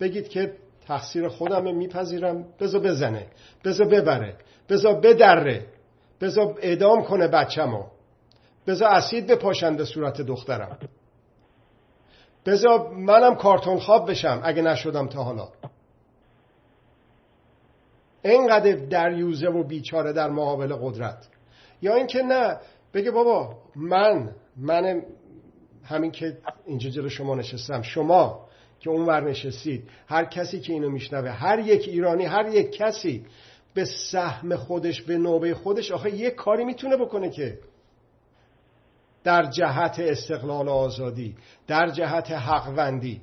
بگید 0.00 0.28
که 0.28 0.52
تقصیر 0.86 1.28
خودم 1.28 1.76
میپذیرم. 1.76 2.44
بزا 2.60 2.78
بزنه 2.78 3.26
بزا 3.64 3.84
ببره 3.84 4.36
بزا 4.68 4.92
بدره 4.92 5.66
بزا 6.20 6.54
ادام 6.62 7.04
کنه 7.04 7.28
بچه‌مو. 7.28 7.84
بزا 8.66 8.86
اسید 8.86 9.26
بپاشنده 9.26 9.84
صورت 9.84 10.20
دخترم. 10.20 10.78
بذار 12.46 12.90
منم 12.90 13.34
کارتون 13.34 13.78
خواب 13.78 14.10
بشم 14.10 14.40
اگه 14.44 14.62
نشدم 14.62 15.08
تا 15.08 15.22
حالا. 15.22 15.48
اینقدر 18.22 18.72
دریوزه 18.72 19.46
و 19.46 19.64
بیچاره 19.64 20.12
در 20.12 20.30
مقابل 20.30 20.74
قدرت. 20.74 21.28
یا 21.82 21.94
اینکه 21.94 22.22
نه 22.22 22.56
بگه 22.94 23.10
بابا 23.10 23.56
من 23.76 24.34
من 24.56 25.02
همین 25.84 26.10
که 26.10 26.38
اینجا 26.66 26.90
جلو 26.90 27.08
شما 27.08 27.34
نشستم 27.34 27.82
شما 27.82 28.48
که 28.80 28.90
اونور 28.90 29.30
نشستید 29.30 29.88
هر 30.06 30.24
کسی 30.24 30.60
که 30.60 30.72
اینو 30.72 30.90
میشنوه 30.90 31.30
هر 31.30 31.58
یک 31.58 31.88
ایرانی 31.88 32.24
هر 32.24 32.48
یک 32.48 32.72
کسی 32.72 33.26
به 33.74 33.84
سهم 33.84 34.56
خودش 34.56 35.02
به 35.02 35.18
نوبه 35.18 35.54
خودش 35.54 35.92
آخه 35.92 36.10
یک 36.10 36.34
کاری 36.34 36.64
می‌تونه 36.64 36.96
بکنه 36.96 37.30
که 37.30 37.58
در 39.24 39.42
جهت 39.42 39.98
استقلال 39.98 40.68
و 40.68 40.70
آزادی 40.70 41.36
در 41.66 41.90
جهت 41.90 42.30
حقوندی 42.30 43.20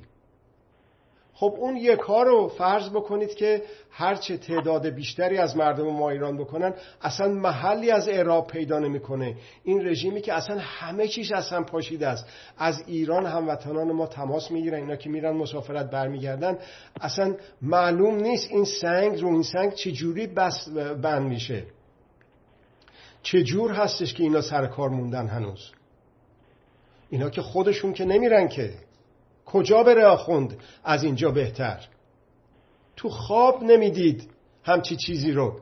خب 1.40 1.54
اون 1.58 1.76
یک 1.76 1.98
کار 1.98 2.26
رو 2.26 2.48
فرض 2.48 2.90
بکنید 2.90 3.34
که 3.34 3.62
هرچه 3.90 4.36
تعداد 4.36 4.86
بیشتری 4.86 5.38
از 5.38 5.56
مردم 5.56 5.86
ما 5.86 6.10
ایران 6.10 6.38
بکنن 6.38 6.74
اصلا 7.02 7.28
محلی 7.28 7.90
از 7.90 8.08
اعراب 8.08 8.46
پیدا 8.46 8.78
نمی‌کنه. 8.78 9.36
این 9.64 9.86
رژیمی 9.86 10.20
که 10.20 10.34
اصلا 10.34 10.58
همه 10.58 11.08
چیش 11.08 11.32
اصلا 11.32 11.62
پاشیده 11.62 12.08
است. 12.08 12.26
از 12.58 12.82
ایران 12.86 13.26
هموطنان 13.26 13.92
ما 13.92 14.06
تماس 14.06 14.50
می‌گیرن 14.50 14.78
اینا 14.78 14.96
که 14.96 15.10
میرن 15.10 15.36
مسافرت 15.36 15.90
برمیگردن. 15.90 16.58
اصلا 17.00 17.34
معلوم 17.62 18.14
نیست 18.14 18.50
این 18.50 18.64
سنگ 18.64 19.20
رو 19.20 19.28
این 19.28 19.42
سنگ 19.42 19.74
چجوری 19.74 20.26
بس 20.26 20.68
بند 21.02 21.28
میشه. 21.28 21.62
چجور 23.22 23.72
هستش 23.72 24.14
که 24.14 24.22
اینا 24.22 24.40
سر 24.40 24.66
کار 24.66 24.88
موندن 24.88 25.26
هنوز؟ 25.26 25.72
اینا 27.10 27.30
که 27.30 27.42
خودشون 27.42 27.92
که 27.92 28.04
نمیرن 28.04 28.48
که. 28.48 28.74
کجا 29.46 29.82
بره 29.82 30.04
آخوند؟ 30.04 30.56
از 30.84 31.04
اینجا 31.04 31.30
بهتر. 31.30 31.86
تو 32.96 33.08
خواب 33.08 33.62
نمی‌دید 33.62 34.30
همچی 34.62 34.96
چیزی 34.96 35.32
رو. 35.32 35.60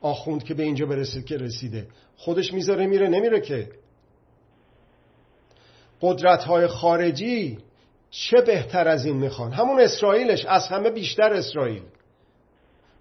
آخوند 0.00 0.44
که 0.44 0.54
به 0.54 0.62
اینجا 0.62 0.86
برسه 0.86 1.22
که 1.22 1.36
رسیده. 1.36 1.86
خودش 2.16 2.52
می‌ذاره 2.52 2.86
میره 2.86 3.08
نمیره 3.08 3.40
که. 3.40 3.68
قدرت 6.00 6.44
های 6.44 6.66
خارجی 6.66 7.58
چه 8.10 8.40
بهتر 8.40 8.88
از 8.88 9.04
این 9.04 9.16
می‌خوان؟ 9.16 9.52
همون 9.52 9.80
اسرائیلش 9.80 10.44
از 10.44 10.66
همه 10.68 10.90
بیشتر 10.90 11.32
اسرائیل. 11.32 11.82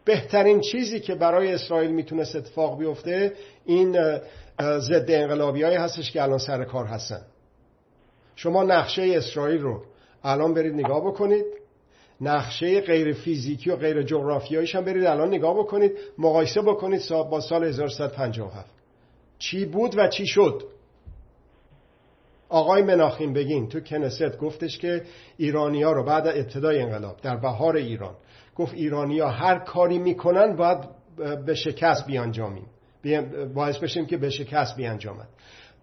بهترین 0.05 0.61
چیزی 0.61 0.99
که 0.99 1.15
برای 1.15 1.53
اسرائیل 1.53 1.91
می‌تونست 1.91 2.35
اتفاق 2.35 2.79
بیفته 2.79 3.33
این 3.65 4.19
ضد 4.61 5.05
انقلابی 5.11 5.63
های 5.63 5.75
هستش 5.75 6.11
که 6.11 6.23
الان 6.23 6.37
سر 6.37 6.63
کار 6.63 6.85
هستن. 6.85 7.21
شما 8.35 8.63
نقشه 8.63 9.11
اسرائیل 9.15 9.61
رو 9.61 9.83
الان 10.23 10.53
برید 10.53 10.73
نگاه 10.73 11.07
بکنید. 11.07 11.45
نقشه 12.21 12.81
غیر 12.81 13.13
فیزیکی 13.13 13.69
و 13.69 13.75
غیر 13.75 14.01
جغرافیاییش 14.01 14.75
هم 14.75 14.85
برید 14.85 15.05
الان 15.05 15.27
نگاه 15.27 15.59
بکنید. 15.59 15.91
مقایسه 16.17 16.61
بکنید 16.61 17.09
با 17.09 17.41
سال 17.41 17.63
1157 17.63 18.69
چی 19.39 19.65
بود 19.65 19.97
و 19.97 20.07
چی 20.07 20.27
شد؟ 20.27 20.63
آقای 22.49 22.81
مناخیم 22.81 23.33
بگین 23.33 23.69
تو 23.69 23.79
کنست 23.79 24.37
گفتش 24.37 24.77
که 24.77 25.03
ایرانی 25.37 25.83
ها 25.83 25.91
رو 25.91 26.03
بعد 26.03 26.27
ابتدای 26.27 26.79
انقلاب 26.79 27.17
در 27.21 27.37
بهار 27.37 27.75
ایران 27.75 28.15
گفت 28.55 28.73
ایرانی 28.73 29.19
ها 29.19 29.29
هر 29.29 29.59
کاری 29.59 29.99
می‌کنن 29.99 30.55
باید 30.55 30.77
به 31.45 31.55
شکست 31.55 32.05
بیانجامیم. 32.05 32.65
باعث 33.53 33.77
بشیم 33.77 34.05
که 34.05 34.17
به 34.17 34.29
شکست 34.29 34.75
بیانجامد. 34.75 35.27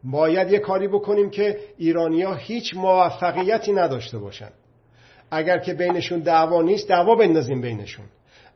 باید 0.04 0.52
یه 0.52 0.58
کاری 0.58 0.88
بکنیم 0.88 1.30
که 1.30 1.58
ایرانیا 1.76 2.34
هیچ 2.34 2.76
موفقیتی 2.76 3.72
نداشته 3.72 4.18
باشن. 4.18 4.50
اگر 5.30 5.58
که 5.58 5.74
بینشون 5.74 6.20
دعوا 6.20 6.62
نیست 6.62 6.88
دعوا 6.88 7.14
بندازیم 7.14 7.60
بینشون. 7.60 8.04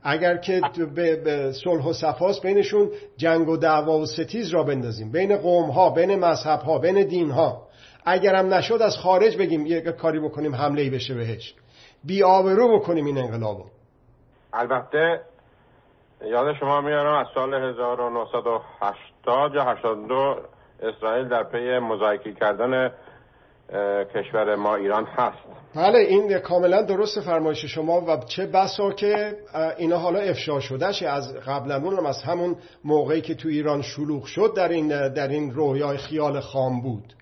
اگر 0.03 0.37
که 0.37 0.61
به 0.95 1.53
صلح 1.65 1.85
و 1.85 1.93
صفاست 1.93 2.43
بینشون 2.43 2.91
جنگ 3.17 3.49
و 3.49 3.57
دعوا 3.57 3.99
و 3.99 4.07
ستیز 4.07 4.49
را 4.49 4.63
بندازیم. 4.63 5.13
بین 5.13 5.37
قوم 5.37 5.71
ها 5.71 5.91
بین 5.91 6.17
مذهب 6.17 6.61
ها 6.61 6.79
بین 6.79 7.03
دین 7.03 7.31
ها 7.31 7.69
اگرم 8.05 8.55
نشد 8.55 8.83
از 8.83 8.97
خارج 8.97 9.37
بگیم 9.37 9.67
یه 9.67 9.81
کاری 9.81 10.21
بکنیم 10.21 10.55
حمله 10.55 10.83
ای 10.83 10.91
بشه 10.91 11.15
بهش. 11.15 11.55
بی 12.05 12.23
آبرو 12.23 12.79
بکنیم 12.79 13.07
این 13.07 13.19
انقلابو. 13.19 13.65
البته 14.53 15.21
یاد 16.25 16.57
شما 16.61 16.81
میارم 16.81 17.15
از 17.15 17.27
سال 17.35 17.55
1980 17.55 19.55
یا 19.55 19.65
82 19.65 20.37
اسرائیل 20.83 21.29
در 21.29 21.45
پی 21.45 21.79
مزایکی 21.79 22.35
کردن 22.35 22.91
کشور 24.15 24.55
ما 24.55 24.75
ایران 24.75 25.05
هست. 25.05 25.39
بله 25.75 25.99
این 25.99 26.39
کاملا 26.39 26.83
درست 26.83 27.21
فرمایش 27.21 27.65
شما 27.65 28.01
و 28.01 28.17
چه 28.17 28.47
بسا 28.47 28.93
که 28.93 29.37
اینا 29.79 29.99
حالا 29.99 30.19
افشا 30.19 30.61
شده 30.61 31.11
از 31.11 31.37
قبلمون 31.47 31.99
هم 31.99 32.07
از 32.07 32.23
همون 32.23 32.57
موقعی 32.85 33.21
که 33.21 33.35
تو 33.35 33.49
ایران 33.49 33.83
شلوغ 33.83 34.25
شد 34.25 34.53
در 34.57 34.69
این 34.69 35.09
در 35.09 35.29
این 35.29 35.55
رویای 35.55 35.97
خیال 35.97 36.41
خام 36.41 36.81
بود. 36.81 37.15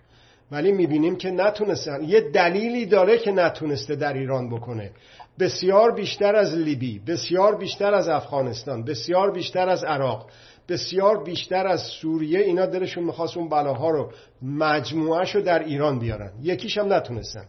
ولی 0.52 0.72
می‌بینیم 0.72 1.16
که 1.16 1.30
نتونستن. 1.30 2.02
یه 2.02 2.20
دلیلی 2.20 2.86
داره 2.86 3.18
که 3.18 3.32
نتونسته 3.32 3.96
در 3.96 4.12
ایران 4.12 4.50
بکنه. 4.50 4.90
بسیار 5.38 5.94
بیشتر 5.94 6.36
از 6.36 6.54
لیبی 6.54 6.98
بسیار 6.98 7.56
بیشتر 7.56 7.94
از 7.94 8.08
افغانستان 8.08 8.84
بسیار 8.84 9.30
بیشتر 9.30 9.68
از 9.68 9.84
عراق 9.84 10.30
بسیار 10.68 11.24
بیشتر 11.24 11.66
از 11.66 11.82
سوریه 11.82 12.40
اینا 12.40 12.66
دلشون 12.66 13.04
می‌خواست 13.04 13.36
اون 13.36 13.48
بلاها 13.48 13.90
رو 13.90 14.12
مجموعه 14.42 15.32
رو 15.32 15.42
در 15.42 15.58
ایران 15.58 15.98
بیارن. 15.98 16.32
یکیش 16.42 16.78
هم 16.78 16.92
نتونستن. 16.92 17.46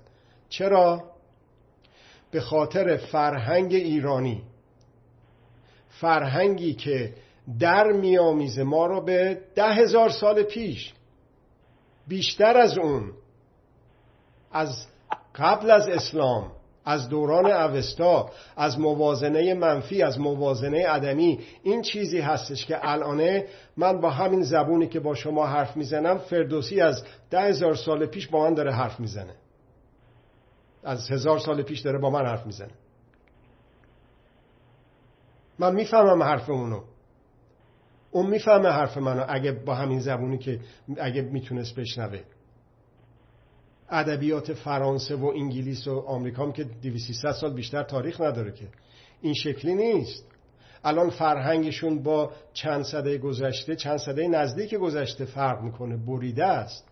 چرا؟ 0.50 1.03
به 2.32 2.41
خاطر 2.41 2.98
فرهنگ 2.98 3.74
ایرانی. 3.74 4.44
فرهنگی 5.89 6.74
که 6.74 7.13
در 7.60 7.91
میامیزه 7.91 8.63
ما 8.63 8.86
رو 8.86 9.01
به 9.01 9.41
ده 9.56 9.74
هزار 9.74 10.10
سال 10.10 10.44
پیش 10.44 10.94
بیشتر 12.08 12.58
از 12.58 12.77
اون 12.77 13.13
از 14.51 14.88
قبل 15.36 15.72
از 15.72 15.88
اسلام 15.88 16.51
از 16.88 17.10
دوران 17.10 17.46
اوستا 17.46 18.29
از 18.58 18.79
موازنه 18.79 19.53
منفی 19.53 20.01
از 20.01 20.20
موازنه 20.20 20.88
عدمی. 20.88 21.39
این 21.63 21.82
چیزی 21.82 22.20
هستش 22.20 22.65
که 22.65 22.89
الانه 22.89 23.46
من 23.77 24.01
با 24.01 24.10
همین 24.10 24.44
زبونی 24.44 24.88
که 24.88 25.00
با 25.00 25.15
شما 25.15 25.48
حرف 25.48 25.77
می‌زنم 25.77 26.17
فردوسی 26.17 26.82
از 26.82 27.03
ده 27.29 27.41
هزار 27.41 27.75
سال 27.75 28.06
پیش 28.06 28.27
با 28.27 28.44
من 28.44 28.53
داره 28.53 28.74
حرف 28.74 29.00
می‌زنه. 29.00 29.36
از 30.84 31.12
هزار 31.12 31.39
سال 31.39 31.62
پیش 31.62 31.79
داره 31.79 32.00
با 32.00 32.10
من 32.10 32.25
حرف 32.25 32.46
می‌زنه. 32.46 32.72
من 35.60 35.75
می‌فهمم 35.75 36.24
حرف 36.24 36.50
اونو 36.50 36.82
اون 38.12 38.27
می‌فهمه 38.27 38.70
حرف 38.70 38.98
منو 38.98 39.25
اگه 39.27 39.51
با 39.51 39.75
همین 39.75 40.00
زبونی 40.00 40.38
که 40.38 40.60
اگه 40.98 41.22
می‌تونست 41.22 41.75
بشنوه. 41.75 42.20
ادبیات 43.89 44.53
فرانسه 44.53 45.15
و 45.15 45.25
انگلیس 45.25 45.88
و 45.88 46.00
آمریکا 46.00 46.44
هم 46.44 46.51
که 46.51 46.63
2300 46.63 47.32
سال 47.32 47.53
بیشتر 47.53 47.84
تاریخ 47.84 48.22
نداره 48.22 48.51
که. 48.51 48.67
این 49.22 49.34
شکلی 49.34 49.75
نیست. 49.75 50.25
الان 50.84 51.10
فرهنگشون 51.10 52.03
با 52.03 52.32
چند 52.53 52.84
صده 52.84 53.17
گذشته 53.17 53.75
چند 53.75 53.98
صده 53.98 54.27
نزدیک 54.27 54.75
گذشته 54.75 55.25
فرق 55.25 55.62
می‌کنه 55.62 55.98
بریده 55.98 56.46
است. 56.46 56.88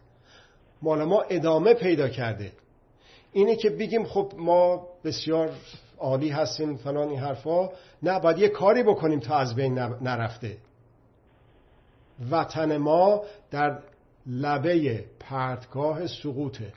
مال 0.81 1.03
ما 1.03 1.21
ادامه 1.21 1.73
پیدا 1.73 2.09
کرده. 2.09 2.51
اینه 3.31 3.55
که 3.55 3.69
بگیم 3.69 4.05
خب 4.05 4.33
ما 4.37 4.87
بسیار 5.03 5.51
عالی 5.97 6.29
هستیم 6.29 6.75
فلان 6.75 7.09
این 7.09 7.19
حرفا. 7.19 7.69
نه 8.03 8.19
باید 8.19 8.37
یه 8.37 8.49
کاری 8.49 8.83
بکنیم 8.83 9.19
تا 9.19 9.37
از 9.37 9.55
بین 9.55 9.79
نرفته. 9.79 10.57
وطن 12.31 12.77
ما 12.77 13.23
در 13.51 13.79
لبه 14.27 15.05
پرتگاه 15.19 16.07
سقوطه. 16.07 16.73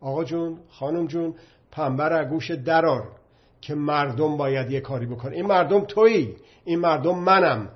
آقا 0.00 0.24
جون 0.24 0.58
خانم 0.68 1.06
جون 1.06 1.34
پنبر 1.70 2.24
گوش 2.24 2.50
درار 2.50 3.08
که 3.60 3.74
مردم 3.74 4.36
باید 4.36 4.70
یه 4.70 4.80
کاری 4.80 5.06
بکنه 5.06 5.36
این 5.36 5.46
مردم 5.46 5.84
تویی 5.84 6.36
این 6.64 6.78
مردم 6.78 7.18
منم. 7.18 7.70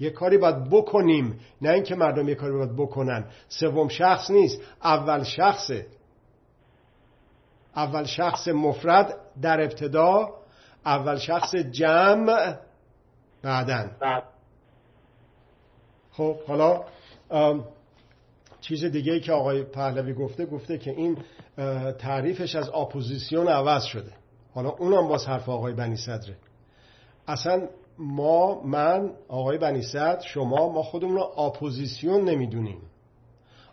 یه 0.00 0.10
کاری 0.10 0.38
باید 0.38 0.70
بکنیم 0.70 1.40
نه 1.62 1.70
اینکه 1.70 1.94
مردم 1.94 2.28
یه 2.28 2.34
کاری 2.34 2.52
باید 2.52 2.76
بکنن. 2.76 3.24
سوم 3.48 3.88
شخص 3.88 4.30
نیست 4.30 4.60
اول 4.84 5.22
شخصه. 5.22 5.86
اول 7.76 8.04
شخص 8.04 8.48
مفرد 8.48 9.16
در 9.42 9.60
ابتدا 9.60 10.28
اول 10.86 11.18
شخص 11.18 11.54
جمع 11.54 12.56
بعداً. 13.42 13.96
خب 16.12 16.36
حالا 16.48 16.84
چیز 18.64 18.84
دیگه 18.84 19.12
ای 19.12 19.20
که 19.20 19.32
آقای 19.32 19.62
پهلوی 19.62 20.14
گفته 20.14 20.46
گفته 20.46 20.78
که 20.78 20.90
این 20.90 21.18
تعریفش 21.98 22.54
از 22.54 22.68
اپوزیسیون 22.68 23.48
عوض 23.48 23.84
شده. 23.84 24.12
حالا 24.54 24.68
اونم 24.68 25.08
باز 25.08 25.26
حرف 25.26 25.48
آقای 25.48 25.72
بنی 25.72 25.96
صدره. 25.96 26.36
اصلا 27.28 27.68
ما 27.98 28.62
من 28.62 29.10
آقای 29.28 29.58
بنی 29.58 29.82
صدر 29.82 30.20
شما 30.20 30.72
ما 30.72 30.82
خودمون 30.82 31.14
رو 31.14 31.40
اپوزیسیون 31.40 32.24
نمی‌دونیم. 32.24 32.78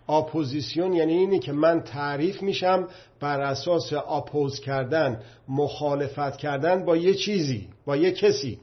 اپوزیسیون 0.09 0.93
یعنی 0.93 1.13
اینی 1.13 1.39
که 1.39 1.51
من 1.51 1.81
تعریف 1.81 2.41
میشم 2.41 2.87
بر 3.19 3.41
اساس 3.41 3.93
oppose 3.93 4.59
کردن 4.59 5.21
مخالفت 5.47 6.37
کردن 6.37 6.85
با 6.85 6.97
یه 6.97 7.13
چیزی 7.13 7.69
با 7.85 7.95
یه 7.95 8.11
کسی. 8.11 8.59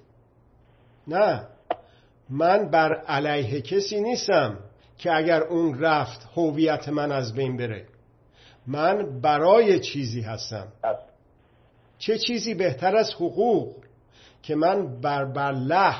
نه. 1.06 1.46
من 2.30 2.70
بر 2.70 2.94
علیه 2.94 3.60
کسی 3.60 4.00
نیستم. 4.00 4.58
که 4.98 5.16
اگر 5.16 5.42
اون 5.42 5.78
رفت 5.78 6.28
هویت 6.36 6.88
من 6.88 7.12
از 7.12 7.34
بین 7.34 7.56
بره. 7.56 7.86
من 8.66 9.20
برای 9.20 9.80
چیزی 9.80 10.20
هستم. 10.20 10.68
چه 11.98 12.18
چیزی 12.18 12.54
بهتر 12.54 12.96
از 12.96 13.14
حقوق؟ 13.14 13.76
که 14.42 14.54
من 14.54 15.00
بر 15.00 15.24
بله 15.24 15.94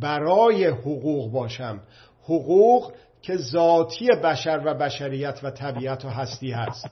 برای 0.00 0.66
حقوق 0.66 1.30
باشم. 1.30 1.80
حقوق 2.22 2.92
که 3.22 3.36
ذاتی 3.36 4.08
بشر 4.08 4.62
و 4.64 4.74
بشریت 4.74 5.40
و 5.42 5.50
طبیعت 5.50 6.04
و 6.04 6.08
هستی 6.08 6.50
هست. 6.50 6.90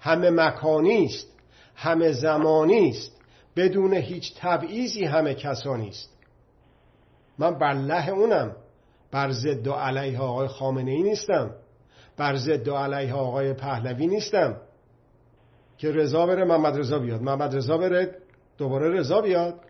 همه 0.00 0.30
مکانی 0.30 1.04
است. 1.04 1.28
همه 1.74 2.12
زمانی 2.12 2.88
است. 2.88 3.20
بدون 3.56 3.94
هیچ 3.94 4.34
تبعیضی 4.36 5.04
همه 5.04 5.34
کسانی 5.34 5.88
است. 5.88 6.10
من 7.38 7.58
بر 7.58 7.72
له 7.72 8.08
اونم. 8.08 8.56
بر 9.16 9.30
ضد 9.30 9.66
و 9.66 9.72
علیه 9.72 10.20
آقای 10.20 10.48
خامنه 10.48 10.90
ای 10.90 11.02
نیستم. 11.02 11.50
بر 12.16 12.36
ضد 12.36 12.68
و 12.68 12.76
علیه 12.76 13.14
آقای 13.14 13.52
پهلوی 13.52 14.06
نیستم. 14.06 14.56
که 15.78 15.92
رضا 15.92 16.26
بره 16.26 16.44
محمد 16.44 16.78
رضا 16.78 16.98
بیاد. 16.98 17.22
محمد 17.22 17.56
رضا 17.56 17.78
بره 17.78 18.16
دوباره 18.58 18.90
رضا 18.98 19.20
بیاد. 19.20 19.60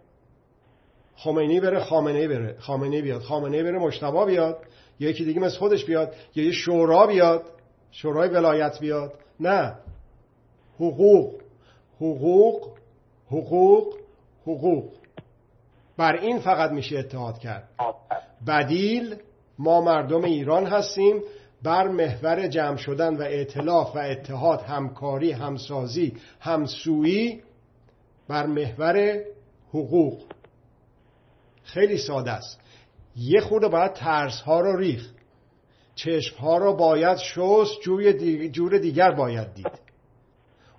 خمینی 1.17 1.61
بره 1.61 1.81
خامنه 1.81 2.29
بره. 2.29 2.57
خامنه 2.59 3.03
بیاد. 3.03 3.23
خامنه 3.23 3.63
بره 3.63 3.79
مشتبا 3.79 4.25
بیاد. 4.25 4.59
یا 5.01 5.11
یکی 5.11 5.25
دیگه 5.25 5.41
مثل 5.41 5.59
خودش 5.59 5.85
بیاد. 5.85 6.15
یا 6.35 6.45
یه 6.45 6.53
شورا 6.53 7.07
بیاد. 7.07 7.43
شورای 7.91 8.29
ولایت 8.29 8.81
بیاد. 8.81 9.13
نه. 9.41 9.75
حقوق. 10.75 11.35
حقوق. 11.97 12.69
حقوق. 13.27 13.95
حقوق. 14.43 14.93
بر 15.97 16.17
این 16.17 16.39
فقط 16.39 16.71
میشه 16.71 16.99
اتحاد 16.99 17.39
کرد. 17.39 17.69
بدیل 18.47 19.17
ما 19.59 19.81
مردم 19.81 20.25
ایران 20.25 20.67
هستیم 20.67 21.23
بر 21.63 21.89
محور 21.89 22.47
جمع 22.49 22.77
شدن 22.77 23.17
و 23.17 23.23
اعتلاف 23.23 23.97
و 23.97 23.99
اتحاد 23.99 24.61
همکاری 24.61 25.33
همسازی 25.33 26.15
همسویی 26.41 27.43
بر 28.29 28.47
محور 28.47 29.25
حقوق. 29.69 30.23
خیلی 31.63 31.99
ساده 31.99 32.31
است. 32.31 32.61
یه 33.17 33.41
خورده 33.41 33.69
باید 33.69 33.93
ترس 33.93 34.41
ها 34.41 34.61
رو 34.61 34.77
ریخ 34.77 35.09
چشم 35.95 36.37
ها 36.37 36.59
رو 36.59 36.75
باید 36.75 37.19
شست 37.19 37.81
جور 38.53 38.79
دیگر 38.79 39.11
باید 39.11 39.55
دید. 39.55 39.81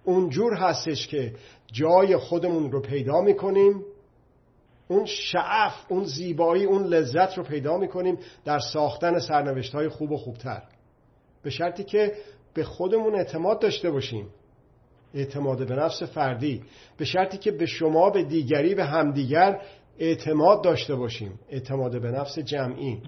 اون 0.03 0.29
جور 0.29 0.53
هستش 0.53 1.07
که 1.07 1.33
جای 1.71 2.17
خودمون 2.17 2.71
رو 2.71 2.81
پیدا 2.81 3.21
می‌کنیم. 3.21 3.83
اون 4.87 5.05
شعف 5.05 5.73
اون 5.89 6.03
زیبایی 6.03 6.63
اون 6.63 6.83
لذت 6.83 7.37
رو 7.37 7.43
پیدا 7.43 7.77
می‌کنیم 7.77 8.17
در 8.45 8.59
ساختن 8.59 9.19
سرنوشت 9.19 9.75
های 9.75 9.89
خوب 9.89 10.11
و 10.11 10.17
خوبتر. 10.17 10.63
به 11.43 11.49
شرطی 11.49 11.83
که 11.83 12.13
به 12.53 12.63
خودمون 12.63 13.15
اعتماد 13.15 13.59
داشته 13.59 13.91
باشیم. 13.91 14.27
اعتماد 15.13 15.67
به 15.67 15.75
نفس 15.75 16.03
فردی. 16.03 16.63
به 16.97 17.05
شرطی 17.05 17.37
که 17.37 17.51
به 17.51 17.65
شما 17.65 18.09
به 18.09 18.23
دیگری 18.23 18.75
به 18.75 18.85
همدیگر 18.85 19.61
اعتماد 19.99 20.63
داشته 20.63 20.95
باشیم. 20.95 21.39
اعتماد 21.49 22.01
به 22.01 22.11
نفس 22.11 22.39
جمعی. 22.39 23.01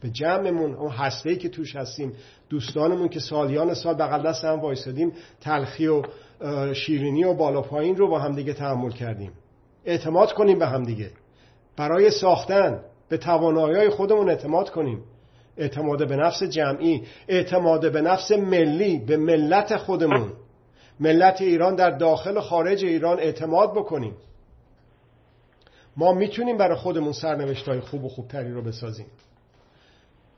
به 0.00 0.10
جمعمون 0.10 0.74
اون 0.74 0.90
هسته‌ای 0.90 1.36
که 1.36 1.48
توش 1.48 1.76
هستیم. 1.76 2.12
دوستانمون 2.48 3.08
که 3.08 3.20
سالیان 3.20 3.74
سال 3.74 3.94
بغل 3.94 4.22
دست 4.22 4.44
هم 4.44 4.60
وایسادیم 4.60 5.12
تلخی 5.40 5.86
و 5.86 6.02
شیرینی 6.74 7.24
و 7.24 7.34
بالا 7.34 7.62
پایین 7.62 7.96
رو 7.96 8.08
با 8.08 8.18
همدیگه 8.18 8.52
تحمل 8.52 8.90
کردیم. 8.90 9.32
اعتماد 9.84 10.32
کنیم 10.32 10.58
به 10.58 10.66
همدیگه 10.66 11.10
برای 11.76 12.10
ساختن 12.10 12.80
به 13.08 13.16
توانایی 13.18 13.90
خودمون 13.90 14.28
اعتماد 14.28 14.70
کنیم. 14.70 15.02
اعتماد 15.56 16.08
به 16.08 16.16
نفس 16.16 16.42
جمعی 16.42 17.02
اعتماد 17.28 17.92
به 17.92 18.00
نفس 18.00 18.32
ملی 18.32 18.98
به 18.98 19.16
ملت 19.16 19.76
خودمون. 19.76 20.32
ملت 21.00 21.40
ایران 21.40 21.74
در 21.74 21.90
داخل 21.90 22.36
و 22.36 22.40
خارج 22.40 22.84
ایران 22.84 23.20
اعتماد 23.20 23.74
بکنیم. 23.74 24.14
ما 25.96 26.12
می‌تونیم 26.12 26.56
برای 26.56 26.76
خودمون 26.76 27.12
های 27.66 27.80
خوب 27.80 28.04
و 28.04 28.08
خوبتری 28.08 28.52
رو 28.52 28.62
بسازیم. 28.62 29.06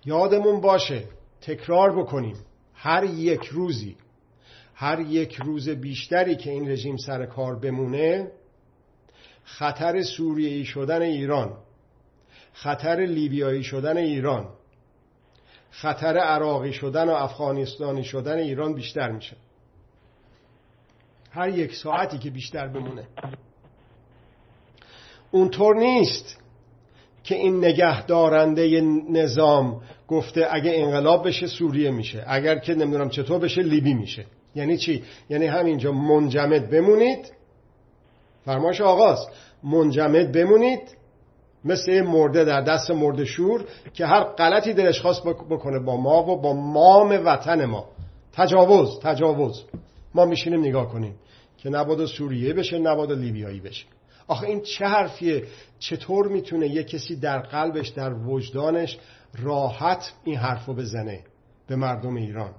یادمون 0.05 0.61
باشه 0.61 1.03
تکرار 1.41 2.03
بکنیم. 2.03 2.37
هر 2.75 3.05
یک 3.05 3.45
روزی 3.45 3.97
هر 4.75 5.01
یک 5.01 5.35
روز 5.35 5.69
بیشتری 5.69 6.37
که 6.37 6.51
این 6.51 6.69
رژیم 6.71 6.97
سر 6.97 7.27
کار 7.27 7.59
بمونه 7.59 8.31
خطر 9.45 10.03
سوریهی 10.03 10.65
شدن 10.65 11.03
ایران 11.03 11.57
خطر 12.53 12.97
لیبیایی 12.97 13.65
شدن 13.65 13.97
ایران 13.97 14.49
خطر 15.71 16.19
عراقی 16.19 16.73
شدن 16.73 17.09
و 17.09 17.13
افغانستانی 17.13 18.05
شدن 18.05 18.39
ایران 18.39 18.75
بیشتر 18.75 19.11
میشه. 19.11 19.37
هر 21.31 21.49
یک 21.49 21.75
ساعتی 21.75 22.19
که 22.19 22.31
بیشتر 22.31 22.69
بمونه. 22.69 23.07
اونطور 25.31 25.77
نیست 25.77 26.39
که 27.25 27.35
این 27.35 27.65
نگهدارنده 27.65 28.81
نظام 29.11 29.83
گفته 30.09 30.49
اگه 30.51 30.73
انقلاب 30.75 31.27
بشه 31.27 31.47
سوریه 31.47 31.91
میشه 31.91 32.25
اگر 32.27 32.59
که 32.59 32.75
نمی‌دونم 32.75 33.09
چطور 33.09 33.39
بشه 33.39 33.63
لیبی 33.63 33.95
میشه. 33.95 34.27
یعنی 34.55 34.79
چی؟ 34.79 35.05
یعنی 35.31 35.47
همینجا 35.47 35.93
منجمد 35.93 36.71
بمونید 36.71 37.33
فرماش 38.45 38.81
آغاز. 38.81 39.27
منجمد 39.63 40.33
بمونید 40.33 40.97
مثل 41.65 42.03
مرده 42.03 42.45
در 42.45 42.61
دست 42.61 42.91
مرده 42.91 43.25
شور 43.25 43.65
که 43.95 44.07
هر 44.07 44.25
غلطی 44.25 44.73
دلش 44.73 45.01
خواست 45.01 45.25
بکنه 45.25 45.79
با 45.79 45.97
ما 45.97 46.23
و 46.23 46.41
با 46.41 46.53
مام 46.53 47.27
وطن 47.27 47.65
ما. 47.65 47.89
تجاوز 48.33 49.01
تجاوز. 49.01 49.65
ما 50.15 50.25
میشینیم 50.25 50.61
نگاه 50.61 50.89
کنیم 50.89 51.15
که 51.59 51.71
نبادا 51.71 52.07
سوریه 52.07 52.53
بشه 52.53 52.79
نبادا 52.79 53.15
لیبیایی 53.15 53.61
بشه. 53.61 53.85
آخه 54.29 54.47
این 54.47 54.61
چه 54.61 54.87
حرفیه؟ 54.87 55.45
چطور 55.79 56.29
می‌تونه 56.29 56.69
یه 56.69 56.85
کسی 56.85 57.17
در 57.17 57.39
قلبش 57.39 57.89
در 57.89 58.15
وجدانش 58.15 58.99
راحت 59.43 60.13
این 60.25 60.37
حرفو 60.37 60.75
بزنه 60.75 61.21
به 61.67 61.77
مردم 61.77 62.15
ایران؟ 62.17 62.55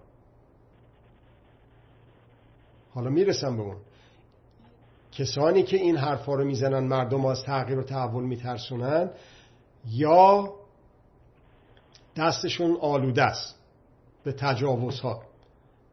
حالا 2.93 3.09
می‌رسم 3.09 3.57
به 3.57 3.63
اون. 3.63 3.77
کسانی 5.17 5.63
که 5.63 5.77
این 5.77 5.97
حرفا 5.97 6.35
رو 6.35 6.45
می‌زنن 6.45 6.87
مردم 6.87 7.25
از 7.25 7.43
تغییر 7.43 7.79
و 7.79 7.83
تحول 7.83 8.23
میترسونن 8.23 9.09
یا 9.91 10.53
دستشون 12.15 12.77
آلوده 12.81 13.23
است 13.23 13.59
به 14.23 14.31
تجاوزها. 14.31 15.23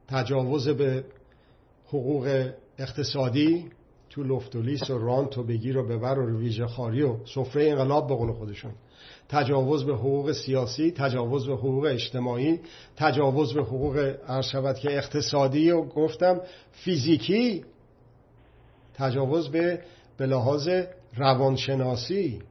تجاوز 0.09 0.69
به 0.69 1.05
حقوق 1.89 2.51
اقتصادی 2.79 3.71
تو 4.11 4.23
لفتولیس 4.23 4.91
و 4.91 4.99
رانت 4.99 5.39
و 5.39 5.43
بگیر 5.43 5.79
و 5.79 5.87
ببر 5.87 6.19
و 6.19 6.39
ویژه 6.39 6.67
خاری 6.67 7.03
و 7.03 7.17
سفره 7.35 7.71
انقلاب 7.71 8.09
به 8.09 8.15
قول 8.15 8.33
خودشون. 8.33 8.73
تجاوز 9.29 9.85
به 9.85 9.95
حقوق 9.95 10.33
سیاسی 10.33 10.91
تجاوز 10.91 11.47
به 11.47 11.55
حقوق 11.55 11.85
اجتماعی 11.85 12.61
تجاوز 12.97 13.55
به 13.55 13.63
حقوق 13.63 14.17
عرض 14.29 14.79
که 14.83 14.97
اقتصادی 14.97 15.71
و 15.71 15.83
گفتم 15.83 16.41
فیزیکی 16.73 17.65
تجاوز 19.01 19.49
به 19.49 19.81
به 20.17 20.27
لحاظ 20.27 20.69
روانشناسی 21.17 22.43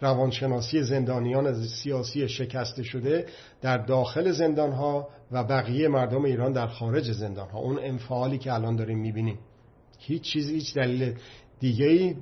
روانشناسی 0.00 0.82
زندانیان 0.82 1.66
سیاسی 1.66 2.28
شکسته 2.28 2.82
شده 2.82 3.26
در 3.62 3.78
داخل 3.78 4.30
زندان 4.30 4.72
ها 4.72 5.08
و 5.32 5.44
بقیه 5.44 5.88
مردم 5.88 6.24
ایران 6.24 6.52
در 6.52 6.66
خارج 6.66 7.12
زندان 7.12 7.48
ها 7.48 7.58
اون 7.58 7.78
انفعالی 7.78 8.38
که 8.38 8.52
الان 8.52 8.76
داریم 8.76 8.98
می‌بینیم. 8.98 9.38
هیچ 9.98 10.22
چیز 10.22 10.50
هیچ 10.50 10.74
دلیل 10.74 11.14
دیگه 11.60 11.86
ای 11.86 12.16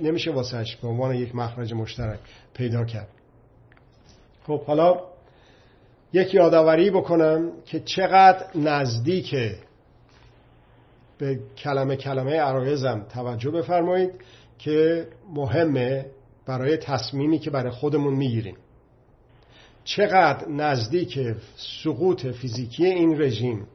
نمیشه 0.00 0.30
واسهش 0.30 0.76
به 0.76 0.88
عنوان 0.88 1.14
یک 1.14 1.34
مخرج 1.34 1.74
مشترک 1.74 2.18
پیدا 2.54 2.84
کرد. 2.84 3.08
خب 4.46 4.64
حالا 4.64 5.00
یک 6.12 6.34
یادآوری 6.34 6.90
بکنم 6.90 7.52
که 7.64 7.80
چقدر 7.80 8.46
نزدیک 8.54 9.34
به 11.22 11.40
کلمه 11.56 11.96
کلمه 11.96 12.40
عرایزم 12.40 13.06
توجه 13.12 13.50
بفرمایید 13.50 14.10
که 14.58 15.06
مهمه 15.34 16.06
برای 16.46 16.76
تصمیمی 16.76 17.38
که 17.38 17.50
برای 17.50 17.70
خودمون 17.70 18.14
می‌گیریم. 18.14 18.56
چقدر 19.84 20.48
نزدیک 20.48 21.18
سقوط 21.84 22.26
فیزیکی 22.26 22.86
این 22.86 23.22
رژیم؟ 23.22 23.66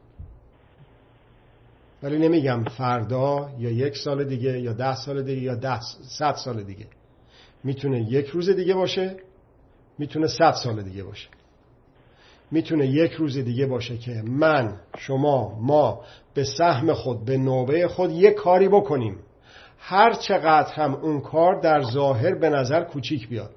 ولی 2.03 2.17
نمیگم 2.17 2.63
فردا 2.63 3.51
یا 3.59 3.69
یک 3.69 3.97
سال 3.97 4.23
دیگه 4.23 4.59
یا 4.59 4.73
ده 4.73 4.95
سال 4.95 5.23
دیگه 5.23 5.41
یا 5.41 5.55
ده 5.55 5.79
صد 6.19 6.35
سال 6.35 6.63
دیگه. 6.63 6.87
می‌تونه 7.63 8.01
یک 8.11 8.27
روز 8.27 8.49
دیگه 8.49 8.73
باشه 8.73 9.15
می‌تونه 9.97 10.27
صد 10.27 10.53
سال 10.53 10.81
دیگه 10.81 11.03
باشه. 11.03 11.27
می‌تونه 12.51 12.87
یک 12.87 13.11
روز 13.11 13.37
دیگه 13.37 13.65
باشه 13.65 13.97
که 13.97 14.23
من 14.25 14.79
شما 14.97 15.59
ما 15.61 16.01
به 16.33 16.43
سهم 16.43 16.93
خود 16.93 17.25
به 17.25 17.37
نوبه 17.37 17.87
خود 17.87 18.11
یک 18.11 18.33
کاری 18.33 18.67
بکنیم. 18.67 19.19
هر 19.79 20.13
چقدر 20.13 20.73
هم 20.73 20.95
اون 20.95 21.21
کار 21.21 21.61
در 21.61 21.81
ظاهر 21.81 22.35
به 22.35 22.49
نظر 22.49 22.83
کوچیک 22.83 23.29
بیاد 23.29 23.51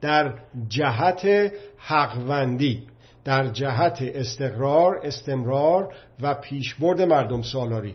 در 0.00 0.34
جهت 0.68 1.52
حقوندی 1.78 2.86
در 3.24 3.46
جهت 3.48 4.02
استقرار 4.02 5.00
استمرار 5.02 5.94
و 6.22 6.34
پیشبرد 6.34 7.02
مردم 7.02 7.42
سالاری. 7.42 7.94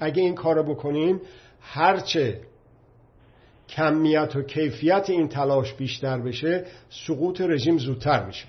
اگه 0.00 0.22
این 0.22 0.34
کار 0.34 0.62
بکنیم 0.62 1.20
هرچه 1.60 2.40
کمیت 3.68 4.36
و 4.36 4.42
کیفیت 4.42 5.10
این 5.10 5.28
تلاش 5.28 5.74
بیشتر 5.74 6.18
بشه 6.18 6.64
سقوط 7.06 7.40
رژیم 7.40 7.78
زودتر 7.78 8.26
میشه. 8.26 8.46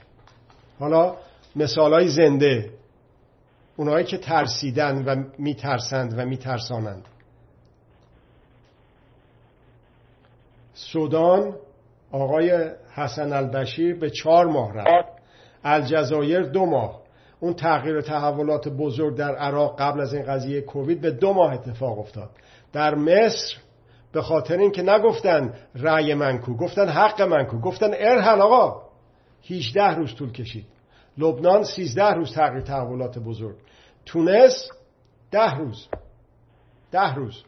حالا 0.80 1.16
مثال 1.56 1.94
های 1.94 2.08
زنده 2.08 2.70
اونایی 3.78 4.06
که 4.06 4.18
ترسیدن 4.18 5.04
و 5.06 5.24
میترسند 5.38 6.20
و 6.20 6.26
میترسانند. 6.26 7.06
سودان 10.74 11.56
آقای 12.12 12.72
حسن 12.94 13.34
البشیر 13.34 14.00
به 14.00 14.10
چهار 14.10 14.46
ماه 14.46 14.74
رفت. 14.74 15.10
الجزایر 15.64 16.42
دو 16.42 16.66
ماه. 16.66 17.00
اون 17.40 17.54
تغییر 17.54 17.98
و 17.98 18.02
تحولات 18.02 18.68
بزرگ 18.68 19.16
در 19.16 19.36
عراق 19.36 19.82
قبل 19.82 20.02
از 20.02 20.14
این 20.14 20.24
قضیه 20.24 20.62
کووید 20.62 21.02
به 21.02 21.12
دو 21.12 21.34
ماه 21.34 21.54
اتفاق 21.54 22.00
افتاد. 22.00 22.30
در 22.74 22.96
مصر 22.96 23.58
به 24.12 24.22
خاطر 24.22 24.58
اینکه 24.58 24.82
نگفتن 24.82 25.54
رأی 25.76 26.14
منکو 26.14 26.56
گفتن 26.56 26.90
حق 26.90 27.22
منکو 27.22 27.60
گفتن 27.60 27.90
ارحل 27.94 28.42
آقا. 28.42 28.89
18 29.50 29.96
روز 29.96 30.16
طول 30.16 30.32
کشید. 30.32 30.66
لبنان 31.18 31.64
13 31.64 32.14
روز 32.14 32.34
تغییر 32.34 32.62
تحولات 32.62 33.20
بزرگ. 33.20 33.56
تونس 34.06 34.70
ده 35.32 35.56
روز. 35.58 35.88
ده 36.92 37.16
روز. 37.16 37.44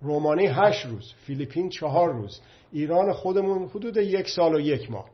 رومانی 0.00 0.46
هشت 0.46 0.86
روز. 0.86 1.14
فیلیپین 1.26 1.68
چهار 1.68 2.12
روز. 2.12 2.40
ایران 2.72 3.12
خودمون 3.12 3.68
حدود 3.68 3.96
یک 3.96 4.28
سال 4.28 4.54
و 4.54 4.60
یک 4.60 4.90
ماه. 4.90 5.10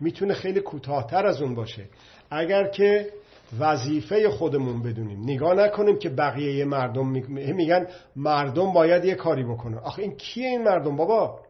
می‌تونه 0.00 0.34
خیلی 0.34 0.60
کوتاهتر 0.60 1.26
از 1.26 1.42
اون 1.42 1.54
باشه. 1.54 1.84
اگر 2.30 2.68
که 2.68 3.12
وظیفه 3.58 4.30
خودمون 4.30 4.82
بدونیم. 4.82 5.22
نگاه 5.22 5.54
نکنیم 5.54 5.98
که 5.98 6.08
بقیه 6.08 6.64
مردم 6.64 7.08
میگن 7.08 7.86
مردم 8.16 8.72
باید 8.72 9.04
یه 9.04 9.14
کاری 9.14 9.44
بکنه. 9.44 9.78
آخه 9.78 10.02
این 10.02 10.16
کیه 10.16 10.46
این 10.46 10.62
مردم 10.62 10.96
بابا؟ 10.96 11.40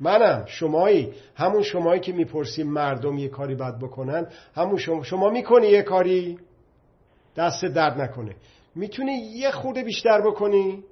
منم 0.00 0.44
شمایی. 0.46 1.12
همون 1.34 1.62
شمایی 1.62 2.00
که 2.00 2.12
می‌پرسیم 2.12 2.66
مردم 2.66 3.18
یه 3.18 3.28
کاری 3.28 3.54
باید 3.54 3.78
بکنن 3.78 4.26
همون 4.54 4.76
شما, 4.76 5.02
شما 5.02 5.30
می‌کنی 5.30 5.66
یه 5.66 5.82
کاری؟ 5.82 6.38
دست 7.36 7.64
درد 7.64 8.00
نکنه. 8.00 8.36
می‌تونی 8.74 9.12
یه 9.12 9.50
خورده 9.50 9.82
بیشتر 9.82 10.20
بکنی؟ 10.20 10.84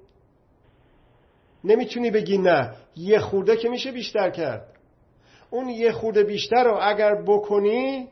نمی‌تونی 1.63 2.11
بگی 2.11 2.37
نه. 2.37 2.71
یه 2.95 3.19
خورده 3.19 3.57
که 3.57 3.69
میشه 3.69 3.91
بیشتر 3.91 4.29
کرد. 4.29 4.67
اون 5.49 5.69
یه 5.69 5.91
خورده 5.91 6.23
بیشتر 6.23 6.63
رو 6.63 6.77
اگر 6.81 7.21
بکنی 7.21 8.07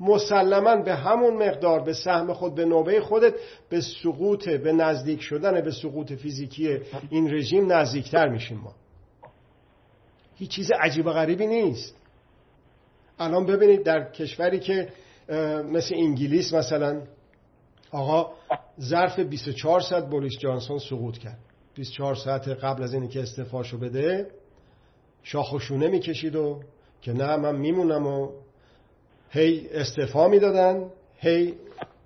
مسلما 0.00 0.76
به 0.76 0.94
همون 0.94 1.48
مقدار 1.48 1.80
به 1.80 1.92
سهم 1.92 2.32
خود 2.32 2.54
به 2.54 2.64
نوبه 2.64 3.00
خودت 3.00 3.34
به 3.70 3.80
سقوط 3.80 4.48
به 4.48 4.72
نزدیک 4.72 5.22
شدن 5.22 5.60
به 5.60 5.70
سقوط 5.70 6.12
فیزیکی 6.12 6.78
این 7.10 7.34
رژیم 7.34 7.72
نزدیکتر 7.72 8.28
میشیم 8.28 8.58
ما. 8.58 8.72
هیچ 10.36 10.50
چیز 10.50 10.70
عجیب 10.80 11.06
و 11.06 11.10
غریبی 11.10 11.46
نیست. 11.46 11.94
الان 13.18 13.46
ببینید 13.46 13.82
در 13.82 14.10
کشوری 14.12 14.60
که 14.60 14.88
مثل 15.72 15.94
انگلیس 15.94 16.54
مثلا 16.54 17.02
آقا 17.90 18.32
ظرف 18.80 19.18
24 19.18 19.80
ساعت 19.80 20.06
بوریس 20.10 20.38
جانسون 20.38 20.78
سقوط 20.78 21.18
کرد. 21.18 21.38
24 21.74 22.14
ساعت 22.14 22.48
قبل 22.48 22.82
از 22.82 22.94
اینکه 22.94 23.22
استفاشو 23.22 23.78
بده 23.78 24.30
شاخشونه 25.22 25.88
می‌کشید 25.88 26.36
و 26.36 26.60
که 27.02 27.12
نه 27.12 27.36
من 27.36 27.56
میمونم 27.56 28.06
و 28.06 28.30
هی 29.30 29.68
استفا 29.70 30.28
می‌دادن 30.28 30.90
هی 31.18 31.54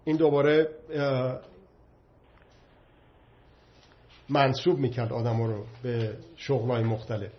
این 0.05 0.17
دوباره 0.17 0.69
منصوب 4.29 4.79
می‌کرد 4.79 5.13
آدم 5.13 5.43
رو 5.43 5.65
به 5.83 6.17
شغلای 6.37 6.83
مختلف. 6.83 7.31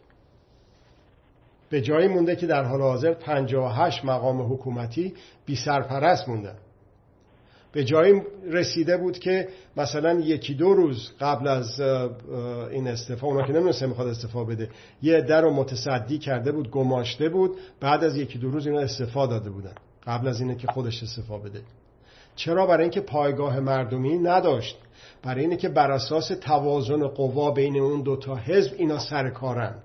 به 1.69 1.81
جایی 1.81 2.07
مونده 2.07 2.35
که 2.35 2.47
در 2.47 2.63
حال 2.63 2.81
حاضر 2.81 3.13
58 3.13 4.05
مقام 4.05 4.53
حکومتی 4.53 5.13
بی 5.45 5.55
سرپرست 5.55 6.29
موندن 6.29 6.55
به 7.71 7.83
جایی 7.83 8.21
رسیده 8.47 8.97
بود 8.97 9.19
که 9.19 9.47
مثلا 9.77 10.19
یکی 10.19 10.53
دو 10.53 10.73
روز 10.73 11.11
قبل 11.19 11.47
از 11.47 11.79
این 12.71 12.87
استفا 12.87 13.27
اونا 13.27 13.47
که 13.47 13.53
نمی‌دونسته 13.53 13.87
می‌خواد 13.87 14.07
استفا 14.07 14.43
بده 14.43 14.69
یه 15.01 15.21
در 15.21 15.41
رو 15.41 15.53
متصدی 15.53 16.17
کرده 16.17 16.51
بود 16.51 16.71
گماشته 16.71 17.29
بود 17.29 17.57
بعد 17.79 18.03
از 18.03 18.17
یکی 18.17 18.39
دو 18.39 18.51
روز 18.51 18.67
اینا 18.67 18.79
استفا 18.79 19.27
داده 19.27 19.49
بودن 19.49 19.73
قبل 20.07 20.27
از 20.27 20.41
اینه 20.41 20.55
که 20.55 20.67
خودش 20.67 21.03
استفا 21.03 21.37
بده. 21.37 21.61
چرا؟ 22.35 22.65
برای 22.65 22.81
اینکه 22.81 23.01
پایگاه 23.01 23.59
مردمی 23.59 24.17
نداشت. 24.17 24.77
برای 25.23 25.41
اینه 25.41 25.57
که 25.57 25.69
بر 25.69 25.91
اساس 25.91 26.27
توازن 26.27 27.07
قوا 27.07 27.51
بین 27.51 27.79
اون 27.79 28.01
دوتا 28.01 28.35
حزب 28.35 28.71
اینا 28.77 28.99
سر 28.99 29.29
کارن. 29.29 29.75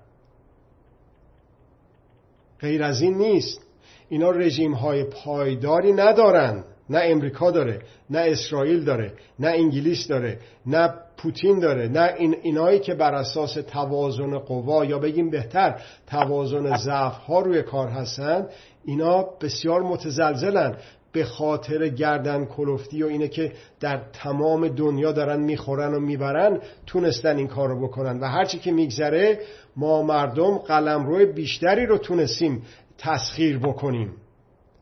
غیر 2.65 2.83
از 2.83 3.01
این 3.01 3.17
نیست. 3.17 3.61
اینا 4.09 4.31
رژیم 4.31 4.73
های 4.73 5.03
پایداری 5.03 5.93
ندارن. 5.93 6.63
نه 6.89 6.99
امریکا 7.03 7.51
داره 7.51 7.81
نه 8.09 8.19
اسرائیل 8.19 8.83
داره 8.83 9.13
نه 9.39 9.47
انگلیس 9.47 10.07
داره 10.07 10.39
نه 10.65 10.93
پوتین 11.17 11.59
داره 11.59 11.87
نه 11.87 12.13
این 12.17 12.35
اینایی 12.41 12.79
که 12.79 12.93
بر 12.93 13.13
اساس 13.13 13.53
توازن 13.53 14.37
قوا 14.37 14.85
یا 14.85 14.99
بگیم 14.99 15.29
بهتر 15.29 15.81
توازن 16.07 16.77
ضعف 16.77 17.17
ها 17.17 17.39
روی 17.39 17.61
کار 17.61 17.87
هستن 17.87 18.47
اینا 18.85 19.23
بسیار 19.41 19.81
متزلزلن. 19.81 20.77
به 21.15 21.23
خاطر 21.23 21.87
گردن 21.87 22.45
کلفتی 22.45 23.03
و 23.03 23.07
اینه 23.07 23.27
که 23.27 23.51
در 23.79 24.01
تمام 24.13 24.67
دنیا 24.67 25.11
دارن 25.11 25.41
می‌خورن 25.41 25.93
و 25.93 25.99
می‌برن 25.99 26.59
تونستن 26.85 27.37
این 27.37 27.47
کار 27.47 27.69
رو 27.69 27.87
بکنن. 27.87 28.19
و 28.19 28.25
هرچی 28.25 28.59
که 28.59 28.71
میگذره 28.71 29.39
ما 29.75 30.01
مردم 30.01 30.57
قلم 30.57 31.07
روی 31.07 31.25
بیشتری 31.25 31.85
رو 31.85 31.97
تونستیم 31.97 32.63
تسخیر 32.97 33.59
بکنیم. 33.59 34.13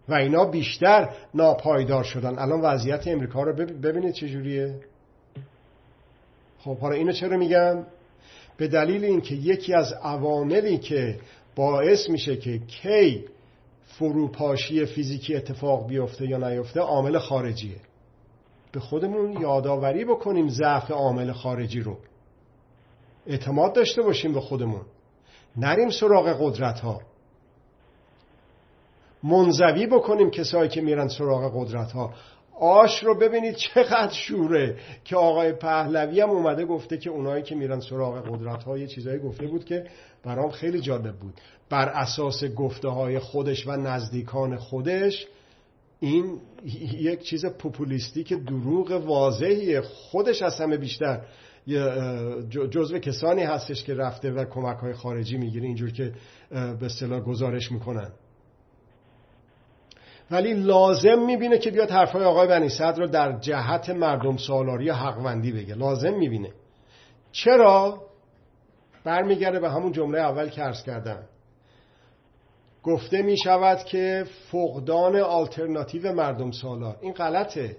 و 0.09 0.13
اینا 0.13 0.45
بیشتر 0.45 1.09
ناپایدار 1.33 2.03
شدن. 2.03 2.39
الان 2.39 2.61
وضعیت 2.61 3.07
امریکا 3.07 3.43
رو 3.43 3.53
ببینید 3.55 4.13
چجوریه 4.13 4.75
خب 6.59 6.77
حالا 6.77 6.95
اینو 6.95 7.11
چرا 7.11 7.37
میگم؟ 7.37 7.85
به 8.57 8.67
دلیل 8.67 9.03
اینکه 9.03 9.35
یکی 9.35 9.73
از 9.73 9.93
عواملی 9.93 10.77
که 10.77 11.19
باعث 11.55 12.09
میشه 12.09 12.37
که 12.37 12.59
کی 12.59 13.25
فروپاشی 13.85 14.85
فیزیکی 14.85 15.35
اتفاق 15.35 15.87
بیفته 15.87 16.27
یا 16.27 16.37
نیفته 16.37 16.79
عامل 16.79 17.19
خارجیه. 17.19 17.81
به 18.71 18.79
خودمون 18.79 19.41
یادآوری 19.41 20.05
بکنیم 20.05 20.49
ضعف 20.49 20.91
عامل 20.91 21.31
خارجی 21.31 21.79
رو. 21.79 21.97
اعتماد 23.27 23.73
داشته 23.73 24.01
باشیم 24.01 24.33
به 24.33 24.41
خودمون. 24.41 24.81
نریم 25.57 25.89
سراغ 25.89 26.37
قدرت 26.41 26.79
ها 26.79 27.01
منزوی 29.23 29.87
بکنیم 29.87 30.29
کسایی 30.29 30.69
که 30.69 30.81
میرن 30.81 31.07
سراغ 31.07 31.51
قدرت 31.55 31.91
ها 31.91 32.13
آش 32.63 33.03
رو 33.03 33.17
ببینید 33.19 33.55
چقدر 33.55 34.13
شوره 34.13 34.77
که 35.03 35.15
آقای 35.15 35.53
پهلوی 35.53 36.21
هم 36.21 36.29
اومده 36.29 36.65
گفته 36.65 36.97
که 36.97 37.09
اونایی 37.09 37.43
که 37.43 37.55
میرن 37.55 37.79
سراغ 37.79 38.29
قدرت 38.29 38.63
ها 38.63 38.77
یه 38.77 38.87
چیزایی 38.87 39.19
گفته 39.19 39.47
بود 39.47 39.65
که 39.65 39.85
برام 40.23 40.49
خیلی 40.49 40.81
جالب 40.81 41.15
بود. 41.15 41.33
بر 41.69 41.89
اساس 41.89 42.43
گفته 42.43 42.87
های 42.87 43.19
خودش 43.19 43.67
و 43.67 43.71
نزدیکان 43.71 44.57
خودش 44.57 45.27
این 45.99 46.39
یک 46.99 47.21
چیز 47.21 47.45
پوپولیستی 47.45 48.23
که 48.23 48.35
دروغ 48.35 48.91
واضحیه 48.91 49.81
خودش 49.81 50.41
از 50.41 50.61
همه 50.61 50.77
بیشتر 50.77 51.21
جزو 52.71 52.99
کسانی 52.99 53.43
هستش 53.43 53.83
که 53.83 53.93
رفته 53.93 54.31
و 54.31 54.45
کمک 54.45 54.77
های 54.77 54.93
خارجی 54.93 55.37
می‌گیره 55.37 55.65
اینجور 55.65 55.91
که 55.91 56.13
به 56.51 56.85
اصطلاح 56.85 57.19
گزارش 57.19 57.71
می‌کنن. 57.71 58.11
ولی 60.33 60.53
لازم 60.53 61.19
می‌بینه 61.25 61.57
که 61.57 61.71
بیاد 61.71 61.91
حرفای 61.91 62.23
آقای 62.23 62.47
بنی 62.47 62.69
صدر 62.69 62.99
رو 62.99 63.07
در 63.07 63.39
جهت 63.39 63.89
مردم 63.89 64.37
سالاری 64.37 64.89
و 64.89 64.93
حقوندی 64.93 65.51
بگه. 65.51 65.75
لازم 65.75 66.13
می‌بینه. 66.13 66.51
چرا؟ 67.31 68.01
برمیگرده 69.03 69.59
به 69.59 69.69
همون 69.69 69.91
جمله 69.91 70.19
اول 70.19 70.49
که 70.49 70.61
عرض 70.61 70.83
کردم. 70.83 71.23
گفته 72.83 73.21
می 73.21 73.37
شود 73.37 73.77
که 73.77 74.25
فقدان 74.51 75.15
آلترناتیو 75.15 76.13
مردم 76.13 76.51
سالار. 76.51 76.97
این 77.01 77.13
غلطه. 77.13 77.75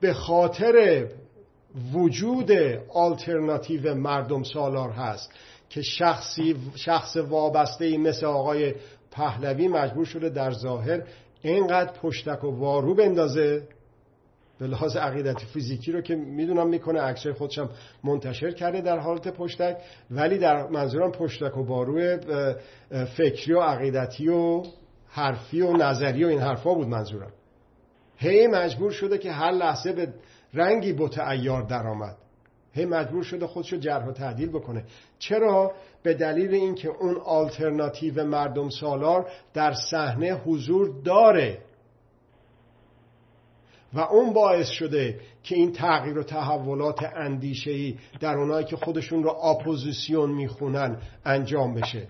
به 0.00 0.12
خاطر 0.12 1.06
وجود 1.92 2.52
آلترناتیو 2.94 3.94
مردم 3.94 4.42
سالار 4.42 4.90
هست 4.90 5.32
که 5.68 5.82
شخصی 5.82 6.56
شخص 6.74 7.16
وابسته 7.16 7.98
مثل 7.98 8.26
آقای 8.26 8.74
پهلوی 9.10 9.68
مجبور 9.68 10.04
شده 10.04 10.28
در 10.28 10.50
ظاهر 10.50 11.02
اینقدر 11.50 11.92
پشتک 11.92 12.44
و 12.44 12.58
وارو 12.58 12.94
بندازه 12.94 13.62
به 14.58 14.66
لحاظ 14.66 14.96
عقیدتی 14.96 15.46
فیزیکی 15.46 15.92
رو 15.92 16.00
که 16.00 16.14
می‌دونم 16.14 16.68
می‌کنه. 16.68 17.00
عکسای 17.00 17.32
خودشم 17.32 17.70
منتشر 18.04 18.50
کرده 18.50 18.80
در 18.80 18.98
حالت 18.98 19.28
پشتک 19.28 19.76
ولی 20.10 20.38
در 20.38 20.68
منظورم 20.68 21.12
پشتک 21.12 21.56
و 21.56 21.64
بارو 21.64 22.18
فکری 23.16 23.52
و 23.52 23.60
عقیدتی 23.60 24.28
و 24.28 24.62
حرفی 25.08 25.60
و 25.60 25.72
نظری 25.72 26.24
و 26.24 26.28
این 26.28 26.40
حرفا 26.40 26.74
بود 26.74 26.88
منظورم. 26.88 27.32
هی 28.16 28.46
مجبور 28.46 28.90
شده 28.90 29.18
که 29.18 29.32
هر 29.32 29.50
لحظه 29.50 29.92
به 29.92 30.14
رنگی 30.54 30.92
بوت 30.92 31.18
ایار 31.18 31.62
درآمد. 31.62 32.16
هی 32.72 32.84
مجبور 32.84 33.22
شده 33.22 33.46
خودش 33.46 33.72
رو 33.72 33.78
جرح 33.78 34.06
و 34.06 34.12
تعدیل 34.12 34.48
بکنه. 34.48 34.84
چرا؟ 35.18 35.72
به 36.06 36.14
دلیل 36.14 36.54
اینکه 36.54 36.88
اون 36.88 37.16
آلترناتیو 37.24 38.24
مردم 38.24 38.68
سالار 38.68 39.30
در 39.54 39.74
صحنه 39.90 40.32
حضور 40.34 41.02
داره. 41.04 41.58
و 43.92 44.00
اون 44.00 44.32
باعث 44.32 44.68
شده 44.68 45.20
که 45.42 45.54
این 45.54 45.72
تغییر 45.72 46.18
و 46.18 46.22
تحولات 46.22 47.02
اندیشهی 47.16 47.98
در 48.20 48.38
اونایی 48.38 48.66
که 48.66 48.76
خودشون 48.76 49.22
رو 49.22 49.30
اپوزیسیون 49.30 50.30
می‌خونن 50.30 50.96
انجام 51.24 51.74
بشه. 51.74 52.08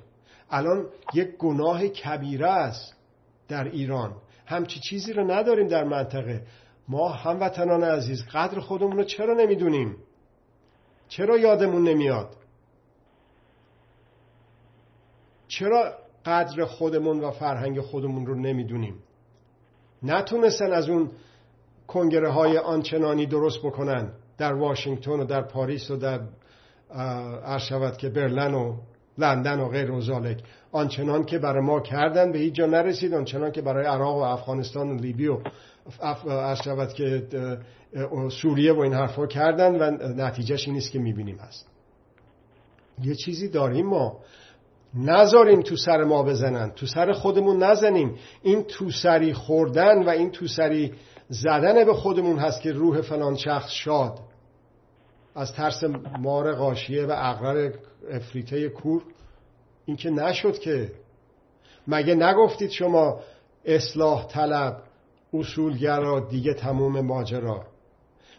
الان 0.51 0.87
یک 1.15 1.29
گناه 1.39 1.89
کبیره 1.89 2.51
است 2.51 2.95
در 3.49 3.65
ایران. 3.65 4.15
همچی 4.47 4.81
چیزی 4.81 5.13
رو 5.13 5.31
نداریم 5.31 5.69
در 5.69 5.85
منطقه. 5.85 6.43
ما 6.89 7.09
هموطنان 7.09 7.85
عزیز 7.85 8.25
قدر 8.33 8.61
خودمون 8.61 8.97
رو 8.97 9.05
چرا 9.05 9.35
نمی‌دونیم؟ 9.35 9.97
چرا 11.09 11.39
یادمون 11.39 11.89
نمیاد؟ 11.89 12.37
چرا 15.49 15.93
قدر 16.27 16.65
خودمون 16.65 17.21
و 17.21 17.31
فرهنگ 17.31 17.81
خودمون 17.81 18.27
رو 18.27 18.35
نمی‌دونیم؟ 18.35 18.95
نتونستن 20.03 20.73
از 20.73 20.89
اون 20.89 21.11
کنگره 21.87 22.31
های 22.31 22.59
آنچنانی 22.59 23.27
درست 23.27 23.59
بکنن 23.59 24.13
در 24.39 24.53
واشنگتن 24.53 25.11
و 25.11 25.25
در 25.25 25.43
پاریس 25.43 25.91
و 25.91 25.97
در 25.97 26.21
عرض 27.45 27.97
که 27.97 28.09
برلن 28.09 28.55
و 28.55 28.77
لندن 29.19 29.61
و 29.61 29.69
غیر 29.69 29.91
و 29.91 30.01
آنچنان 30.73 31.25
که 31.25 31.39
برای 31.39 31.65
ما 31.65 31.81
کردن 31.81 32.33
به 32.33 32.39
هیچ 32.39 32.55
جا 32.55 32.67
نرسید 32.67 33.15
آنچنان 33.15 33.53
که 33.53 33.63
برای 33.63 33.87
عراق 33.87 34.17
و 34.17 34.21
افغانستان 34.21 34.91
و 34.91 34.95
لیبی 34.95 35.27
و 35.27 35.39
عرض 36.29 36.95
که 36.95 37.27
سوریه 38.43 38.73
و 38.73 38.81
این 38.81 38.95
حرفا 38.95 39.27
کردن 39.27 39.77
و 39.77 39.91
نتیجهش 40.15 40.67
این 40.67 40.75
نیست 40.75 40.93
که 40.93 40.99
می‌بینیم 40.99 41.37
هست. 41.37 41.69
یه 43.03 43.15
چیزی 43.15 43.49
داریم 43.49 43.87
ما. 43.87 44.21
نذاریم 44.97 45.63
تو 45.63 45.77
سر 45.77 46.05
ما 46.05 46.23
بزنن 46.23 46.71
تو 46.71 46.87
سر 46.87 47.13
خودمون 47.13 47.63
نزنیم. 47.63 48.15
این 48.43 48.63
تو 48.63 48.91
سری 48.91 49.33
خوردن 49.33 50.03
و 50.03 50.09
این 50.09 50.31
تو 50.31 50.47
سری 50.47 50.93
زدن 51.29 51.85
به 51.85 51.95
خودمون 51.95 52.39
هست 52.39 52.61
که 52.61 52.73
روح 52.73 53.01
فلان 53.01 53.37
شخص 53.37 53.71
شاد. 53.71 54.19
از 55.35 55.53
ترس 55.53 55.85
مار 56.19 56.55
قاشیه 56.55 57.07
و 57.07 57.11
اقرار 57.11 57.73
افریته 58.11 58.69
کور 58.69 59.03
این 59.85 59.97
که 59.97 60.11
نشد 60.11 60.59
که. 60.59 60.93
مگه 61.89 62.15
نگفتید 62.15 62.71
شما 62.71 63.21
اصلاح 63.65 64.27
طلب 64.27 64.83
اصولگرا 65.35 66.21
دیگه 66.21 66.55
تموم 66.55 67.01
ماجرا. 67.01 67.65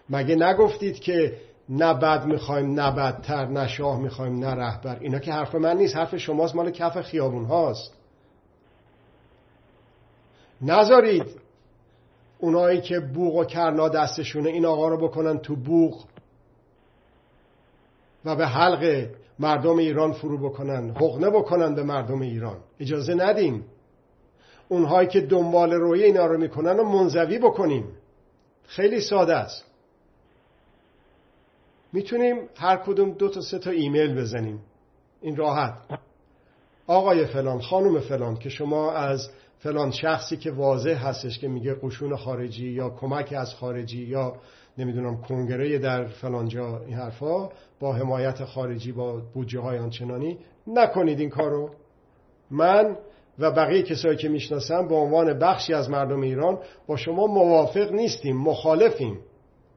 مگه 0.10 0.36
نگفتید 0.36 1.00
که 1.00 1.38
نه 1.69 1.93
بد 1.93 2.25
می‌خوایم 2.25 2.80
نه 2.80 2.91
بدتر 2.91 3.45
نه 3.45 3.67
شاه 3.67 3.99
می‌خوایم 3.99 4.39
نه 4.39 4.56
رهبر. 4.56 4.97
اینا 4.99 5.19
که 5.19 5.34
حرف 5.34 5.56
من 5.56 5.77
نیست 5.77 5.95
حرف 5.95 6.15
شماست 6.15 6.56
مال 6.56 6.71
کف 6.71 7.01
خیابون 7.01 7.45
هاست. 7.45 7.93
نذارید 10.62 11.25
اونایی 12.39 12.82
که 12.82 12.99
بوغ 12.99 13.36
و 13.36 13.43
کرنا 13.43 13.89
دستشونه 13.89 14.49
این 14.49 14.65
آقا 14.65 14.88
رو 14.88 15.08
بکنن 15.08 15.38
تو 15.38 15.56
بوغ 15.56 16.06
و 18.25 18.36
به 18.36 18.47
حلق 18.47 19.10
مردم 19.39 19.77
ایران 19.77 20.12
فرو 20.12 20.49
بکنن 20.49 20.89
حقنه 20.89 21.30
بکنن 21.30 21.75
به 21.75 21.84
مردم 21.84 22.21
ایران. 22.21 22.58
اجازه 22.80 23.13
ندیم. 23.13 23.65
اونهایی 24.69 25.08
که 25.08 25.21
دنبال 25.21 25.71
روی 25.71 26.03
اینا 26.03 26.25
رو 26.25 26.38
می‌کنن 26.38 26.80
و 26.80 26.84
منزوی 26.84 27.39
بکنیم. 27.39 27.91
خیلی 28.67 29.01
ساده 29.01 29.36
است. 29.36 29.66
می‌تونیم 31.93 32.36
هر 32.56 32.78
کدوم 32.78 33.12
دو 33.12 33.30
تا 33.30 33.41
سه 33.41 33.60
تا 33.60 33.71
ایمیل 33.71 34.15
بزنیم. 34.15 34.60
این 35.21 35.36
راحت. 35.36 35.73
آقای 36.88 37.26
فلان 37.26 37.62
خانم 37.62 38.00
فلان 38.00 38.38
که 38.38 38.50
شما 38.50 38.91
از 38.91 39.30
فلان 39.60 39.91
شخصی 39.91 40.38
که 40.38 40.52
واضح 40.52 41.08
هستش 41.08 41.39
که 41.39 41.47
میگه 41.47 41.76
قشون 41.84 42.15
خارجی 42.15 42.69
یا 42.69 42.89
کمک 42.89 43.34
از 43.38 43.54
خارجی 43.54 44.04
یا 44.04 44.36
نمی‌دونم 44.78 45.21
کنگره 45.21 45.78
در 45.78 46.06
فلان 46.06 46.47
جا 46.47 46.82
این 46.86 46.97
حرفا 46.97 47.50
با 47.80 47.93
حمایت 47.93 48.45
خارجی 48.45 48.91
با 48.91 49.21
بودجه 49.34 49.60
های 49.60 49.80
آنچنانی 49.80 50.38
نکنید 50.67 51.19
این 51.19 51.30
کارو. 51.30 51.69
من 52.52 52.97
و 53.39 53.52
بقیه 53.52 53.84
کسایی 53.84 54.17
که 54.17 54.30
می‌شناسم 54.30 54.88
به 54.88 54.95
عنوان 54.95 55.39
بخشی 55.39 55.73
از 55.73 55.89
مردم 55.89 56.21
ایران 56.21 56.60
با 56.88 56.95
شما 56.95 57.28
موافق 57.28 57.91
نیستیم 57.91 58.38
مخالفیم. 58.38 59.19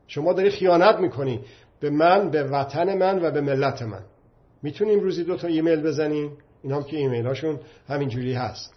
شما 0.07 0.33
داری 0.33 0.51
خیانت 0.51 0.99
می‌کنی. 0.99 1.41
به 1.81 1.91
من 1.91 2.31
به 2.31 2.43
وطن 2.43 2.99
من 2.99 3.25
و 3.25 3.31
به 3.31 3.41
ملت 3.41 3.83
من. 3.83 4.03
می‌تونیم 4.63 5.01
روزی 5.01 5.25
دو 5.25 5.37
تا 5.37 5.49
ایمیل 5.49 5.83
بزنیم؟ 5.83 6.37
این 6.63 6.73
هم 6.73 6.83
که 6.83 6.97
ایمیل 6.97 7.27
هاشون 7.27 7.61
همینجوری 7.89 8.35
هست. 8.35 8.75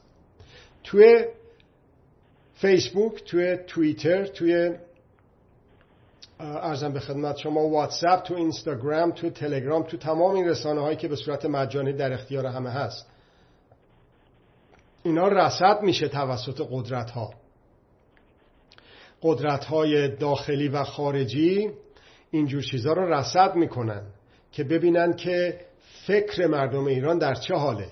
توی 0.83 1.25
فیسبوک 2.53 3.23
توی 3.23 3.57
توییتر 3.57 4.25
توی 4.25 4.71
ارزم 6.39 6.93
به 6.93 6.99
خدمت 6.99 7.37
شما 7.37 7.67
واتساپ 7.67 8.23
تو 8.23 8.33
اینستاگرام 8.33 9.11
تو 9.11 9.29
تلگرام 9.29 9.83
تو 9.83 9.97
تمام 9.97 10.35
این 10.35 10.47
رسانه 10.47 10.81
هایی 10.81 10.97
که 10.97 11.07
به 11.07 11.15
صورت 11.15 11.45
مجانی 11.45 11.93
در 11.93 12.13
اختیار 12.13 12.45
همه 12.45 12.69
هست. 12.69 13.07
اینا 15.03 15.27
رسد 15.27 15.81
میشه 15.81 16.07
توسط 16.07 16.67
قدرت 16.71 17.11
ها 17.11 17.33
قدرت 19.21 19.65
های 19.65 20.15
داخلی 20.15 20.67
و 20.67 20.83
خارجی 20.83 21.71
اینجور 22.33 22.61
چیزها 22.61 22.93
رو 22.93 23.13
رسد 23.13 23.55
می‌کنن 23.55 24.01
که 24.51 24.63
ببینن 24.63 25.13
که 25.13 25.59
فکر 26.05 26.47
مردم 26.47 26.85
ایران 26.85 27.17
در 27.17 27.33
چه 27.33 27.55
حاله. 27.55 27.87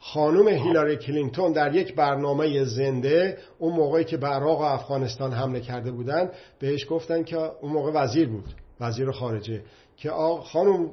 خانم 0.00 0.48
هیلاری 0.48 0.96
کلینتون 0.96 1.52
در 1.52 1.74
یک 1.74 1.94
برنامه 1.94 2.64
زنده 2.64 3.38
اون 3.58 3.72
موقعی 3.72 4.04
که 4.04 4.16
به 4.16 4.26
عراق 4.26 4.60
و 4.60 4.62
افغانستان 4.62 5.32
حمله 5.32 5.60
کرده 5.60 5.90
بودن 5.90 6.30
بهش 6.58 6.86
گفتن 6.90 7.22
که 7.22 7.36
اون 7.36 7.72
موقع 7.72 7.90
وزیر 7.92 8.28
بود 8.28 8.54
وزیر 8.80 9.10
خارجه 9.10 9.62
که 9.96 10.10
خانم 10.44 10.90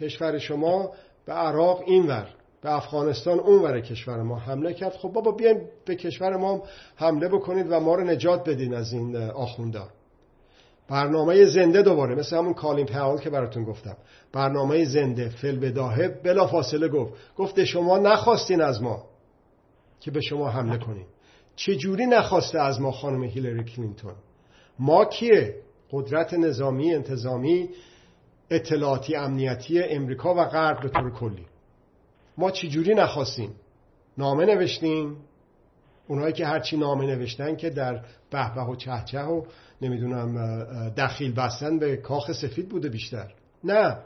کشور 0.00 0.38
شما 0.38 0.92
به 1.26 1.32
عراق 1.32 1.82
اینور 1.86 2.28
به 2.62 2.74
افغانستان 2.74 3.38
اونور 3.38 3.80
کشور 3.80 4.22
ما 4.22 4.38
حمله 4.38 4.74
کرد. 4.74 4.92
خب 4.92 5.08
بابا 5.08 5.30
بیاین 5.30 5.60
به 5.84 5.96
کشور 5.96 6.36
ما 6.36 6.62
حمله 6.96 7.28
بکنید 7.28 7.66
و 7.70 7.80
ما 7.80 7.94
رو 7.94 8.04
نجات 8.04 8.48
بدین 8.48 8.74
از 8.74 8.92
این 8.92 9.16
آخوندان 9.16 9.88
برنامه 10.88 11.44
زنده 11.44 11.82
دوباره 11.82 12.14
مثل 12.14 12.36
همون 12.36 12.54
کالین 12.54 12.86
پاول 12.86 13.20
که 13.20 13.30
براتون 13.30 13.64
گفتم. 13.64 13.96
برنامه 14.32 14.84
زنده 14.84 15.28
فل 15.28 15.58
بداهه 15.58 16.08
بلا 16.08 16.46
فاصله 16.46 16.88
گفت. 16.88 17.12
گفته 17.36 17.64
شما 17.64 17.98
نخواستین 17.98 18.60
از 18.60 18.82
ما 18.82 19.04
که 20.00 20.10
به 20.10 20.20
شما 20.20 20.50
حمله 20.50 20.78
کنیم. 20.78 21.06
چجوری 21.56 22.06
نخواسته 22.06 22.60
از 22.60 22.80
ما 22.80 22.92
خانم 22.92 23.24
هیلری 23.24 23.64
کلینتون؟ 23.64 24.14
ما 24.78 25.04
کیه؟ 25.04 25.54
قدرت 25.90 26.34
نظامی 26.34 26.94
انتظامی 26.94 27.68
اطلاعاتی 28.50 29.16
امنیتی 29.16 29.82
امریکا 29.82 30.34
و 30.34 30.44
غرب 30.44 30.82
به 30.82 30.88
طور 30.88 31.10
کلی. 31.10 31.46
ما 32.38 32.50
چجوری 32.50 32.94
نخواستیم 32.94 33.54
نامه 34.18 34.44
نوشتیم 34.44 35.16
اونایی 36.08 36.32
که 36.32 36.46
هرچی 36.46 36.76
نامه 36.76 37.06
نوشتن 37.06 37.56
که 37.56 37.70
در 37.70 38.04
بهبه 38.30 38.62
و 38.62 38.76
چهچه 38.76 39.20
و 39.20 39.42
نمی‌دونم 39.82 40.38
دخیل 40.96 41.34
بستن 41.34 41.78
به 41.78 41.96
کاخ 41.96 42.32
سفید 42.32 42.68
بوده 42.68 42.88
بیشتر. 42.88 43.32
نه. 43.64 43.96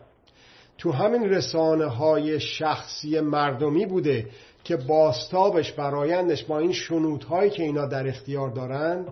تو 0.78 0.92
همین 0.92 1.22
رسانه 1.22 1.86
های 1.86 2.40
شخصی 2.40 3.20
مردمی 3.20 3.86
بوده 3.86 4.26
که 4.64 4.76
باستابش 4.76 5.72
برایندش 5.72 6.44
با 6.44 6.58
این 6.58 6.72
شنودهایی 6.72 7.50
که 7.50 7.62
اینا 7.62 7.86
در 7.86 8.08
اختیار 8.08 8.50
دارن 8.50 9.06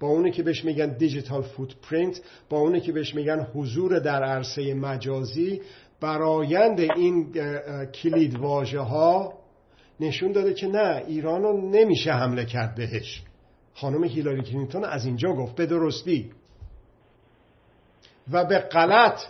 با 0.00 0.08
اونه 0.08 0.30
که 0.30 0.42
بهش 0.42 0.64
میگن 0.64 0.96
دیجیتال 0.96 1.42
فوتپرینت 1.42 2.20
با 2.48 2.58
اونه 2.58 2.80
که 2.80 2.92
بهش 2.92 3.14
میگن 3.14 3.46
حضور 3.54 3.98
در 3.98 4.24
عرصه 4.24 4.74
مجازی 4.74 5.60
برایند 6.00 6.80
این 6.80 7.32
کلید 8.02 8.38
واژه 8.38 8.80
ها 8.80 9.32
نشون 10.00 10.32
داده 10.32 10.54
که 10.54 10.66
نه 10.66 11.02
ایران 11.06 11.42
رو 11.42 11.70
نمیشه 11.70 12.12
حمله 12.12 12.44
کرد 12.44 12.74
بهش. 12.74 13.22
خانم 13.74 14.04
هیلاری 14.04 14.42
کلینتون 14.42 14.84
از 14.84 15.04
اینجا 15.04 15.32
گفت 15.32 15.54
به 15.54 15.66
درستی. 15.66 16.30
و 18.32 18.44
به 18.44 18.58
غلط 18.58 19.20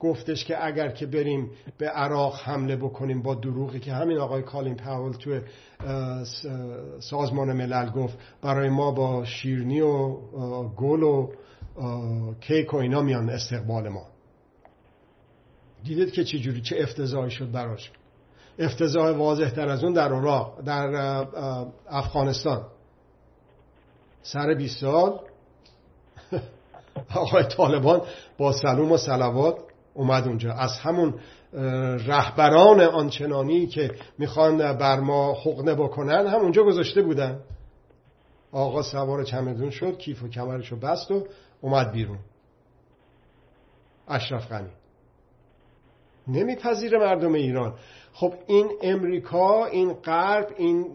گفتش 0.00 0.44
که 0.44 0.66
اگر 0.66 0.88
که 0.88 1.06
بریم 1.06 1.50
به 1.78 1.88
عراق 1.88 2.40
حمله 2.40 2.76
بکنیم 2.76 3.22
با 3.22 3.34
دروغی 3.34 3.80
که 3.80 3.92
همین 3.92 4.18
آقای 4.18 4.42
کالین 4.42 4.76
پاول 4.76 5.12
توی 5.12 5.40
سازمان 7.00 7.52
ملل 7.52 7.90
گفت 7.90 8.18
برای 8.42 8.68
ما 8.68 8.90
با 8.90 9.24
شیرنی 9.24 9.80
و 9.80 10.12
گل 10.68 11.02
و 11.02 11.32
کیک 12.40 12.74
و 12.74 12.76
اینا 12.76 13.02
میان 13.02 13.30
استقبال 13.30 13.88
ما. 13.88 14.06
دیدید 15.84 16.12
که 16.12 16.24
چه 16.24 16.38
جوری 16.38 16.60
چه 16.60 16.76
افتضاحی 16.80 17.30
شد 17.30 17.52
براش. 17.52 17.90
افتضاح 18.58 19.16
واضح 19.16 19.50
تر 19.50 19.68
از 19.68 19.84
اون 19.84 19.92
در 19.92 20.12
عراق 20.12 20.60
در 20.60 21.26
افغانستان. 21.88 22.66
سر 24.22 24.54
20 24.54 24.80
سال. 24.80 25.20
آقای 27.14 27.44
طالبان 27.44 28.02
با 28.38 28.52
سلوم 28.52 28.92
و 28.92 28.96
سلوات 28.96 29.56
اومد 29.94 30.28
اونجا. 30.28 30.52
از 30.52 30.78
همون 30.78 31.14
رهبران 32.06 32.80
آنچنانی 32.80 33.66
که 33.66 33.90
می‌خوان 34.18 34.78
بر 34.78 35.00
ما 35.00 35.32
حقنه 35.32 35.74
بکنن 35.74 36.26
هم 36.26 36.40
اونجا 36.40 36.62
گذاشته 36.64 37.02
بودن. 37.02 37.40
آقا 38.52 38.82
سوار 38.82 39.24
چمدون 39.24 39.70
شد 39.70 39.98
کیف 39.98 40.22
و 40.22 40.28
کمرشو 40.28 40.76
بست 40.76 41.10
و 41.10 41.26
اومد 41.60 41.92
بیرون. 41.92 42.18
اشرف 44.08 44.48
غنی. 44.48 44.70
نمیپذیره 46.28 46.98
مردم 46.98 47.34
ایران. 47.34 47.74
خب 48.12 48.34
این 48.46 48.68
امریکا 48.82 49.66
این 49.66 49.92
غرب 49.92 50.48
این 50.56 50.86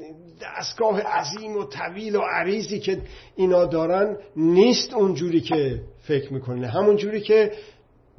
دستگاه 0.41 1.01
عظیم 1.01 1.57
و 1.57 1.65
طویل 1.65 2.15
و 2.15 2.21
عریضی 2.21 2.79
که 2.79 3.01
اینا 3.35 3.65
دارن 3.65 4.17
نیست 4.35 4.93
اونجوری 4.93 5.41
که 5.41 5.81
فکر 6.01 6.33
می‌کنه. 6.33 6.67
همون 6.67 6.95
جوری 6.95 7.21
که 7.21 7.51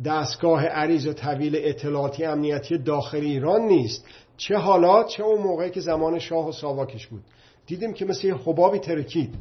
دستگاه 0.05 0.67
عریض 0.67 1.07
و 1.07 1.13
طویل 1.13 1.53
اطلاعاتی 1.59 2.25
امنیتی 2.25 2.79
داخل 2.79 3.21
ایران 3.21 3.61
نیست. 3.61 4.07
چه 4.37 4.57
حالا 4.57 5.05
چه 5.05 5.23
اون 5.23 5.43
موقعی 5.43 5.71
که 5.71 5.81
زمان 5.81 6.19
شاه 6.19 6.49
و 6.49 6.53
ساواکش 6.53 7.07
بود. 7.07 7.23
دیدیم 7.67 7.93
که 7.93 8.05
مثل 8.05 8.27
یه 8.27 8.35
حبابی 8.35 8.79
ترکید. 8.79 9.35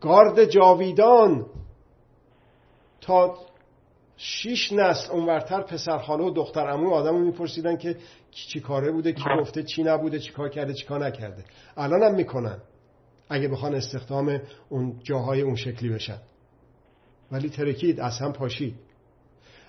گارد 0.00 0.44
جاویدان 0.44 1.46
تا 3.00 3.38
شیش 4.26 4.72
نسل 4.72 5.12
اونورتر 5.12 5.62
پسرخاله 5.62 6.24
و 6.24 6.30
دختر 6.30 6.68
امو 6.68 6.90
آدم 6.90 7.20
میپرسیدن 7.20 7.76
که 7.76 7.96
چی 8.30 8.60
کاره 8.60 8.92
بوده 8.92 9.12
کی 9.12 9.24
گفته 9.40 9.62
چی 9.62 9.82
نبوده 9.82 10.18
چی 10.18 10.32
کار 10.32 10.48
کرده 10.48 10.74
چی 10.74 10.86
کار 10.86 11.06
نکرده. 11.06 11.44
الان 11.76 12.02
هم 12.02 12.14
می‌کنن. 12.14 12.58
اگه 13.28 13.48
بخوان 13.48 13.74
استخدام 13.74 14.40
اون 14.68 15.00
جاهای 15.02 15.40
اون 15.40 15.56
شکلی 15.56 15.88
بشن. 15.88 16.18
ولی 17.32 17.48
ترکید 17.48 18.00
از 18.00 18.18
هم 18.18 18.32
پاشید. 18.32 18.74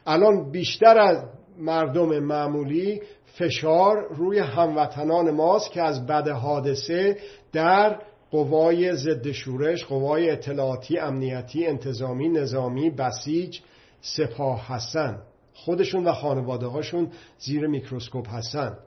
الان 0.06 0.52
بیشتر 0.52 0.98
از 0.98 1.24
مردم 1.58 2.20
معمولی 2.20 3.02
فشار 3.26 4.08
روی 4.10 4.40
هموطنان 4.40 5.32
ماست 5.32 5.72
که 5.72 5.82
از 5.82 6.06
بد 6.06 6.28
حادثه 6.28 7.18
در 7.54 8.00
قوای 8.32 8.96
ضد 8.96 9.32
شورش 9.32 9.86
قوای 9.86 10.30
اطلاعاتی 10.30 10.98
امنیتی 11.00 11.66
انتظامی 11.66 12.30
نظامی 12.30 12.90
بسیج 12.90 13.60
سپاه 14.06 14.68
هستن 14.68 15.22
خودشون 15.54 16.06
و 16.06 16.14
خانواده 16.14 16.68
هاشون 16.68 17.12
زیر 17.40 17.68
میکروسکوپ 17.68 18.30
هستن 18.30 18.78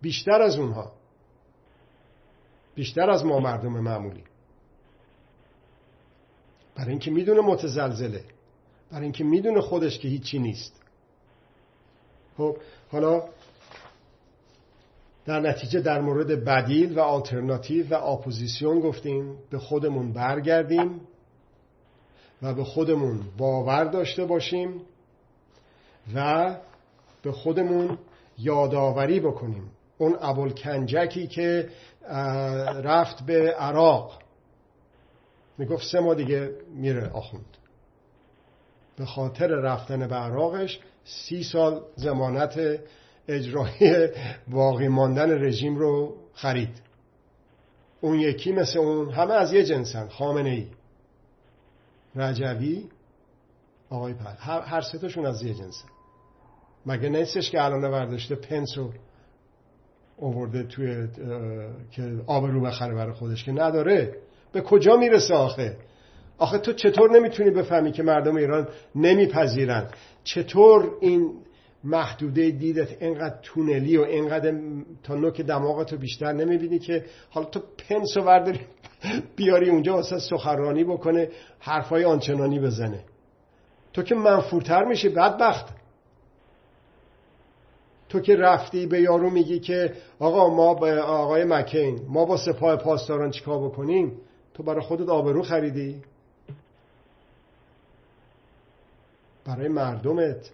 بیشتر 0.00 0.42
از 0.42 0.58
اونها. 0.58 0.92
بیشتر 2.74 3.10
از 3.10 3.24
ما 3.24 3.40
مردم 3.40 3.72
معمولی. 3.72 4.24
برای 6.74 6.90
اینکه 6.90 7.10
می‌دونه 7.10 7.40
متزلزله. 7.40 8.24
برای 8.90 9.02
اینکه 9.02 9.24
می‌دونه 9.24 9.60
خودش 9.60 9.98
که 9.98 10.08
هیچی 10.08 10.38
نیست. 10.38 10.82
خب 12.36 12.56
حالا 12.92 13.22
در 15.26 15.40
نتیجه 15.40 15.80
در 15.80 16.00
مورد 16.00 16.44
بدیل 16.44 16.98
و 16.98 17.00
آلترناتیو 17.00 17.88
و 17.88 17.94
اپوزیسیون 17.94 18.80
گفتیم. 18.80 19.36
به 19.50 19.58
خودمون 19.58 20.12
برگردیم. 20.12 21.00
و 22.42 22.54
به 22.54 22.64
خودمون 22.64 23.20
باور 23.38 23.84
داشته 23.84 24.24
باشیم 24.24 24.80
و 26.14 26.56
به 27.22 27.32
خودمون 27.32 27.98
یادآوری 28.38 29.20
بکنیم. 29.20 29.70
اون 29.98 30.16
ابوالکنجکی 30.20 31.26
که 31.26 31.68
رفت 32.82 33.26
به 33.26 33.52
عراق. 33.52 34.18
می‌گفت 35.58 35.86
سه 35.86 36.00
ماه 36.00 36.14
دیگه 36.14 36.50
میره 36.74 37.10
آخوند. 37.10 37.56
به 38.96 39.04
خاطر 39.06 39.46
رفتن 39.46 40.08
به 40.08 40.14
عراقش 40.14 40.80
سی 41.04 41.42
سال 41.42 41.82
ضمانت 41.96 42.80
اجرایی 43.28 44.08
باقی 44.48 44.88
ماندن 44.88 45.44
رژیم 45.44 45.76
رو 45.76 46.16
خرید. 46.34 46.80
اون 48.00 48.20
یکی 48.20 48.52
مثل 48.52 48.78
اون 48.78 49.10
همه 49.10 49.34
از 49.34 49.52
یه 49.52 49.64
جنسن 49.64 50.08
خامنه 50.08 50.50
ای 50.50 50.66
رجوی 52.16 52.88
آقای 53.90 54.14
پر 54.14 54.60
هر 54.60 54.80
سه 54.80 55.20
از 55.26 55.42
یه 55.42 55.54
جنسن 55.54 55.88
مگه 56.86 57.08
نیستش 57.08 57.50
که 57.50 57.64
الان 57.64 57.90
برداشته 57.90 58.34
پنس 58.34 58.78
رو 58.78 58.92
اوورده 60.16 60.62
توی 60.62 61.08
که 61.90 62.20
آب 62.26 62.44
رو 62.46 62.60
بخره 62.60 62.94
برای 62.94 63.12
خودش 63.12 63.44
که 63.44 63.52
نداره؟ 63.52 64.16
به 64.52 64.60
کجا 64.60 64.96
می‌رسه 64.96 65.34
آخه؟ 65.34 65.76
آخه 66.38 66.58
تو 66.58 66.72
چطور 66.72 67.10
نمی‌تونی 67.10 67.50
بفهمی 67.50 67.92
که 67.92 68.02
مردم 68.02 68.36
ایران 68.36 68.68
نمیپذیرن؟ 68.94 69.88
چطور 70.24 70.90
این 71.00 71.32
محدوده 71.84 72.50
دیدت. 72.50 73.02
اینقدر 73.02 73.38
تونلی 73.42 73.96
و 73.96 74.02
اینقدر 74.02 74.54
تا 75.02 75.14
نوک 75.14 75.40
دماغتو 75.40 75.96
بیشتر 75.96 76.32
نمی‌بینی 76.32 76.78
که 76.78 77.04
حالا 77.30 77.46
تو 77.46 77.60
پنس 77.88 78.16
و 78.16 78.20
ورداری 78.20 78.60
بیاری 79.36 79.70
اونجا 79.70 79.94
واسه 79.94 80.18
سخرانی 80.18 80.84
بکنه 80.84 81.28
حرفای 81.58 82.04
آنچنانی 82.04 82.60
بزنه. 82.60 83.04
تو 83.92 84.02
که 84.02 84.14
منفورتر 84.14 84.84
میشی 84.84 85.08
بدبخت. 85.08 85.66
تو 88.08 88.20
که 88.20 88.36
رفتی 88.36 88.86
به 88.86 89.00
یارو 89.00 89.30
میگی 89.30 89.60
که 89.60 89.92
آقا 90.18 90.54
ما 90.54 90.74
با 90.74 90.92
آقای 91.02 91.44
مکین 91.44 92.00
ما 92.08 92.24
با 92.24 92.36
سپاه 92.36 92.76
پاسداران 92.76 93.30
چیکار 93.30 93.68
بکنیم؟ 93.68 94.20
تو 94.54 94.62
برای 94.62 94.80
خودت 94.80 95.08
آبرو 95.08 95.42
خریدی. 95.42 96.02
برای 99.44 99.68
مردمت. 99.68 100.50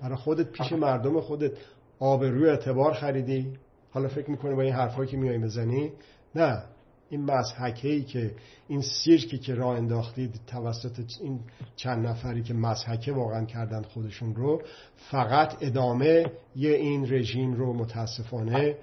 برای 0.00 0.16
خودت 0.16 0.50
پیش 0.50 0.72
مردم 0.72 1.20
خودت 1.20 1.52
آبروی 1.98 2.48
اعتبار 2.48 2.94
خریدی؟ 2.94 3.52
حالا 3.90 4.08
فکر 4.08 4.30
می‌کنی 4.30 4.54
با 4.54 4.62
این 4.62 4.72
حرفایی 4.72 5.08
که 5.08 5.16
میای 5.16 5.38
بزنی؟ 5.38 5.92
نه. 6.34 6.62
این 7.10 7.24
مسحکه 7.24 7.88
ای 7.88 8.02
که 8.02 8.34
این 8.68 8.82
سیرکی 8.82 9.38
که 9.38 9.54
راه 9.54 9.76
انداختید 9.76 10.40
توسط 10.46 11.00
این 11.20 11.40
چند 11.76 12.06
نفری 12.06 12.42
که 12.42 12.54
مسحکه 12.54 13.12
واقعا 13.12 13.44
کردن 13.44 13.82
خودشون 13.82 14.34
رو 14.34 14.62
فقط 14.96 15.56
ادامه 15.60 16.32
یه 16.56 16.70
این 16.70 17.12
رژیم 17.12 17.52
رو 17.52 17.72
متاسفانه 17.72 18.76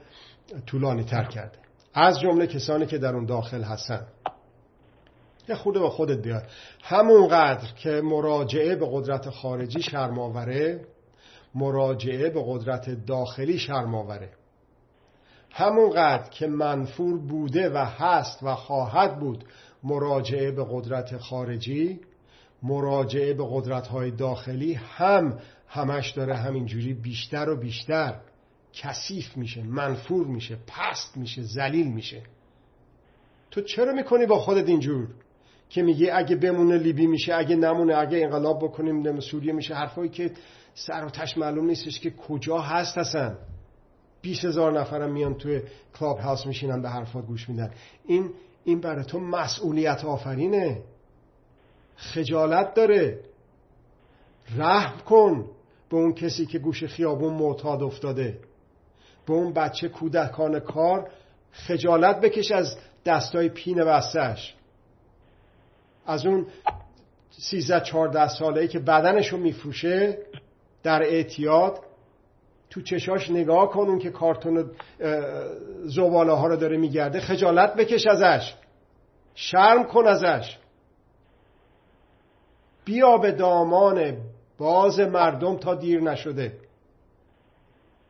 طولانی 0.66 1.04
تر 1.04 1.24
کرده. 1.24 1.58
از 1.94 2.20
جمله 2.20 2.48
کسانی 2.48 2.86
که 2.86 2.98
در 2.98 3.16
اون 3.16 3.26
داخل 3.26 3.64
هستن. 3.64 4.08
یه 5.50 5.56
خود 5.56 5.74
به 5.74 5.90
خودت 5.90 6.22
بیار. 6.22 6.48
همونقدر 6.84 7.74
که 7.76 7.90
مراجعه 7.90 8.76
به 8.76 8.88
قدرت 8.92 9.30
خارجی 9.30 9.82
شرماوره 9.82 10.86
مراجعه 11.56 12.30
به 12.30 12.44
قدرت 12.48 13.06
داخلی 13.06 13.58
شرماوره 13.58 14.30
همونقدر 15.52 16.30
که 16.30 16.48
منفور 16.48 17.18
بوده 17.18 17.70
و 17.70 17.78
هست 17.78 18.44
و 18.44 18.56
خواهد 18.56 19.20
بود 19.20 19.46
مراجعه 19.84 20.52
به 20.52 20.66
قدرت 20.72 21.18
خارجی 21.18 22.00
مراجعه 22.64 23.34
به 23.34 23.48
قدرت 23.52 23.88
های 23.88 24.12
داخلی 24.12 24.74
هم 24.74 25.40
همش 25.68 26.12
داره 26.12 26.36
همینجوری 26.36 26.94
بیشتر 26.94 27.50
و 27.50 27.56
بیشتر 27.56 28.20
کثیف 28.74 29.38
میشه 29.38 29.64
منفور 29.64 30.28
میشه 30.28 30.58
پست 30.68 31.18
میشه 31.18 31.42
زلیل 31.42 31.88
میشه. 31.88 32.22
تو 33.52 33.62
چرا 33.62 33.94
می‌کنی 33.94 34.26
با 34.26 34.40
خودت 34.40 34.70
اینجور؟ 34.70 35.08
که 35.74 35.84
میگی 35.84 36.10
اگه 36.10 36.36
بمونه 36.36 36.78
لیبی 36.78 37.08
میشه 37.08 37.34
اگه 37.34 37.56
نمونه 37.56 37.96
اگه 37.96 38.18
انقلاب 38.18 38.64
بکنیم 38.64 39.20
سوریه 39.20 39.54
میشه 39.54 39.74
حرفایی 39.74 40.10
که 40.10 40.32
سر 40.74 41.06
و 41.06 41.10
تش 41.10 41.38
معلوم 41.38 41.66
نیستش 41.66 42.00
که 42.00 42.12
کجا 42.12 42.58
هست 42.58 42.98
هستن 42.98 43.38
20 44.22 44.46
هزار 44.46 44.80
نفرم 44.80 45.12
میان 45.12 45.34
توی 45.34 45.62
کلاب 46.00 46.20
هاوس 46.20 46.46
میشینن 46.46 46.82
به 46.82 46.90
حرفات 46.90 47.26
گوش 47.26 47.50
میدن. 47.50 47.72
این 48.06 48.30
این 48.64 48.80
برای 48.80 49.06
تو 49.06 49.20
مسئولیت 49.20 50.06
آفرینه. 50.06 50.82
خجالت 51.96 52.74
داره. 52.74 53.20
رحم 54.58 55.00
کن 55.00 55.50
به 55.90 55.98
اون 55.98 56.14
کسی 56.14 56.46
که 56.46 56.60
گوش 56.60 56.84
خیابون 56.84 57.34
معتاد 57.34 57.84
افتاده. 57.84 58.40
به 59.26 59.34
اون 59.34 59.54
بچه 59.54 59.90
کودکان 59.90 60.60
کار 60.60 61.10
خجالت 61.52 62.22
بکش 62.22 62.52
از 62.52 62.78
دستای 63.06 63.50
پین 63.50 63.84
بستش 63.84 64.56
از 66.06 66.26
اون 66.26 66.46
سیزده 67.30 67.86
چهارده 67.86 68.28
ساله 68.28 68.62
ای 68.62 68.68
که 68.68 68.80
بدنشو 68.80 69.38
میفروشه 69.38 70.18
در 70.84 71.04
اعتیاد 71.04 71.80
تو 72.70 72.82
چشاش 72.82 73.32
نگاه 73.32 73.70
کن 73.70 73.88
اون 73.88 74.00
که 74.00 74.10
کارتون 74.10 74.72
زواله 75.84 76.34
ها 76.34 76.48
رو 76.48 76.56
داره 76.56 76.78
میگرده 76.78 77.20
خجالت 77.20 77.76
بکش 77.76 78.08
ازش 78.08 78.54
شرم 79.36 79.84
کن 79.84 80.08
ازش. 80.08 80.58
بیا 82.86 83.18
به 83.18 83.32
دامان 83.32 84.18
باز 84.58 85.00
مردم 85.00 85.58
تا 85.58 85.76
دیر 85.76 86.02
نشده. 86.02 86.58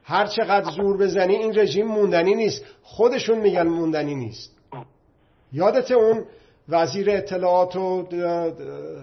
هر 0.03 0.25
چقدر 0.25 0.71
زور 0.71 0.97
بزنی 0.97 1.35
این 1.35 1.59
رژیم 1.59 1.87
موندنی 1.87 2.35
نیست. 2.35 2.65
خودشون 2.83 3.37
میگن 3.39 3.67
موندنی 3.67 4.15
نیست. 4.15 4.57
یادت 5.53 5.91
اون 5.91 6.25
وزیر 6.69 7.09
اطلاعات 7.09 7.75
و 7.75 8.07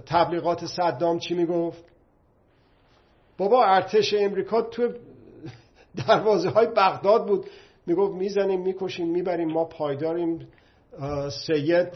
تبلیغات 0.07 0.67
صدام 0.67 1.19
چی 1.19 1.35
می‌گفت؟ 1.35 1.85
بابا 3.39 3.65
ارتش 3.65 4.15
امریکا 4.15 4.63
تو 4.63 4.93
دروازه 6.07 6.49
های 6.49 6.67
بغداد 6.67 7.27
بود. 7.27 7.47
می‌گفت 7.87 8.15
می‌زنیم 8.15 8.61
می‌کشیم 8.61 9.09
می‌بریم 9.09 9.49
ما 9.49 9.65
پایداریم. 9.65 10.49
سید 11.47 11.93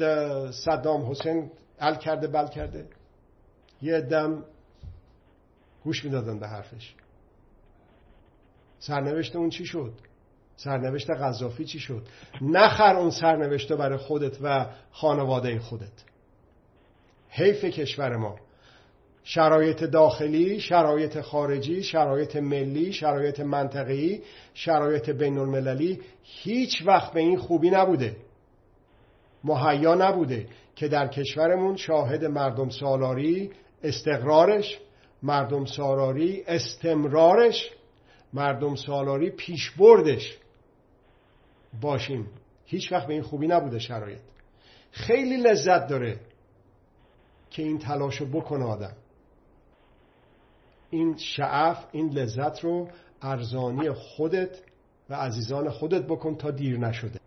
صدام 0.51 1.11
حسین 1.11 1.51
ال 1.81 1.95
کرده 1.97 2.27
بل 2.27 2.49
کرده. 2.49 2.87
یه 3.83 4.01
دم 4.01 4.45
گوش 5.85 6.05
می‌دادن 6.05 6.39
به 6.39 6.49
حرفش. 6.49 6.95
سرنوشت 8.79 9.37
اون 9.37 9.51
چی 9.51 9.67
شد؟ 9.67 9.93
سرنوشت 10.57 11.11
غذافی 11.11 11.65
چی 11.65 11.79
شد؟ 11.79 12.03
نخر 12.41 12.97
اون 12.97 13.11
سرنوشت 13.11 13.73
برای 13.73 13.99
خودت 13.99 14.39
و 14.43 14.67
خانواده 14.91 15.59
خودت. 15.59 16.05
حیف 17.29 17.65
کشور 17.65 18.17
ما. 18.17 18.37
شرایط 19.25 19.85
داخلی، 19.85 20.61
شرایط 20.61 21.21
خارجی، 21.21 21.83
شرایط 21.83 22.37
ملی، 22.37 22.93
شرایط 22.93 23.41
منطقی، 23.41 24.23
شرایط 24.55 25.11
بین 25.11 25.39
المللی 25.39 26.01
هیچ 26.23 26.83
وقت 26.87 27.13
به 27.13 27.21
این 27.21 27.39
خوبی 27.39 27.71
نبوده. 27.71 28.17
مهیا 29.45 29.95
نبوده 29.95 30.47
که 30.77 30.89
در 30.89 31.09
کشورمون 31.09 31.77
شاهد 31.77 32.25
مردم 32.25 32.69
سالاری 32.69 33.51
استقرارش 33.83 34.79
مردم 35.23 35.65
سالاری 35.65 36.45
استمرارش 36.47 37.71
مردم 38.33 38.75
سالاری 38.75 39.31
پیشبردش. 39.31 40.39
باشیم. 41.81 42.27
هیچ 42.65 42.93
وقت 42.93 43.07
به 43.07 43.15
این 43.15 43.23
خوبی 43.23 43.47
نبوده 43.47 43.79
شرایط. 43.79 44.21
خیلی 44.91 45.37
لذت 45.37 45.87
داره 45.87 46.21
که 47.51 47.63
این 47.63 47.79
تلاشو 47.79 48.27
بکنه 48.27 48.65
آدم. 48.65 48.97
این 50.91 51.17
شعف 51.17 51.85
این 51.93 52.09
لذت 52.09 52.65
رو 52.65 52.89
ارزانی 53.23 53.91
خودت 53.91 54.61
و 55.11 55.15
عزیزان 55.15 55.71
خودت 55.71 56.03
بکن 56.03 56.37
تا 56.37 56.51
دیر 56.51 56.79
نشده. 56.79 57.24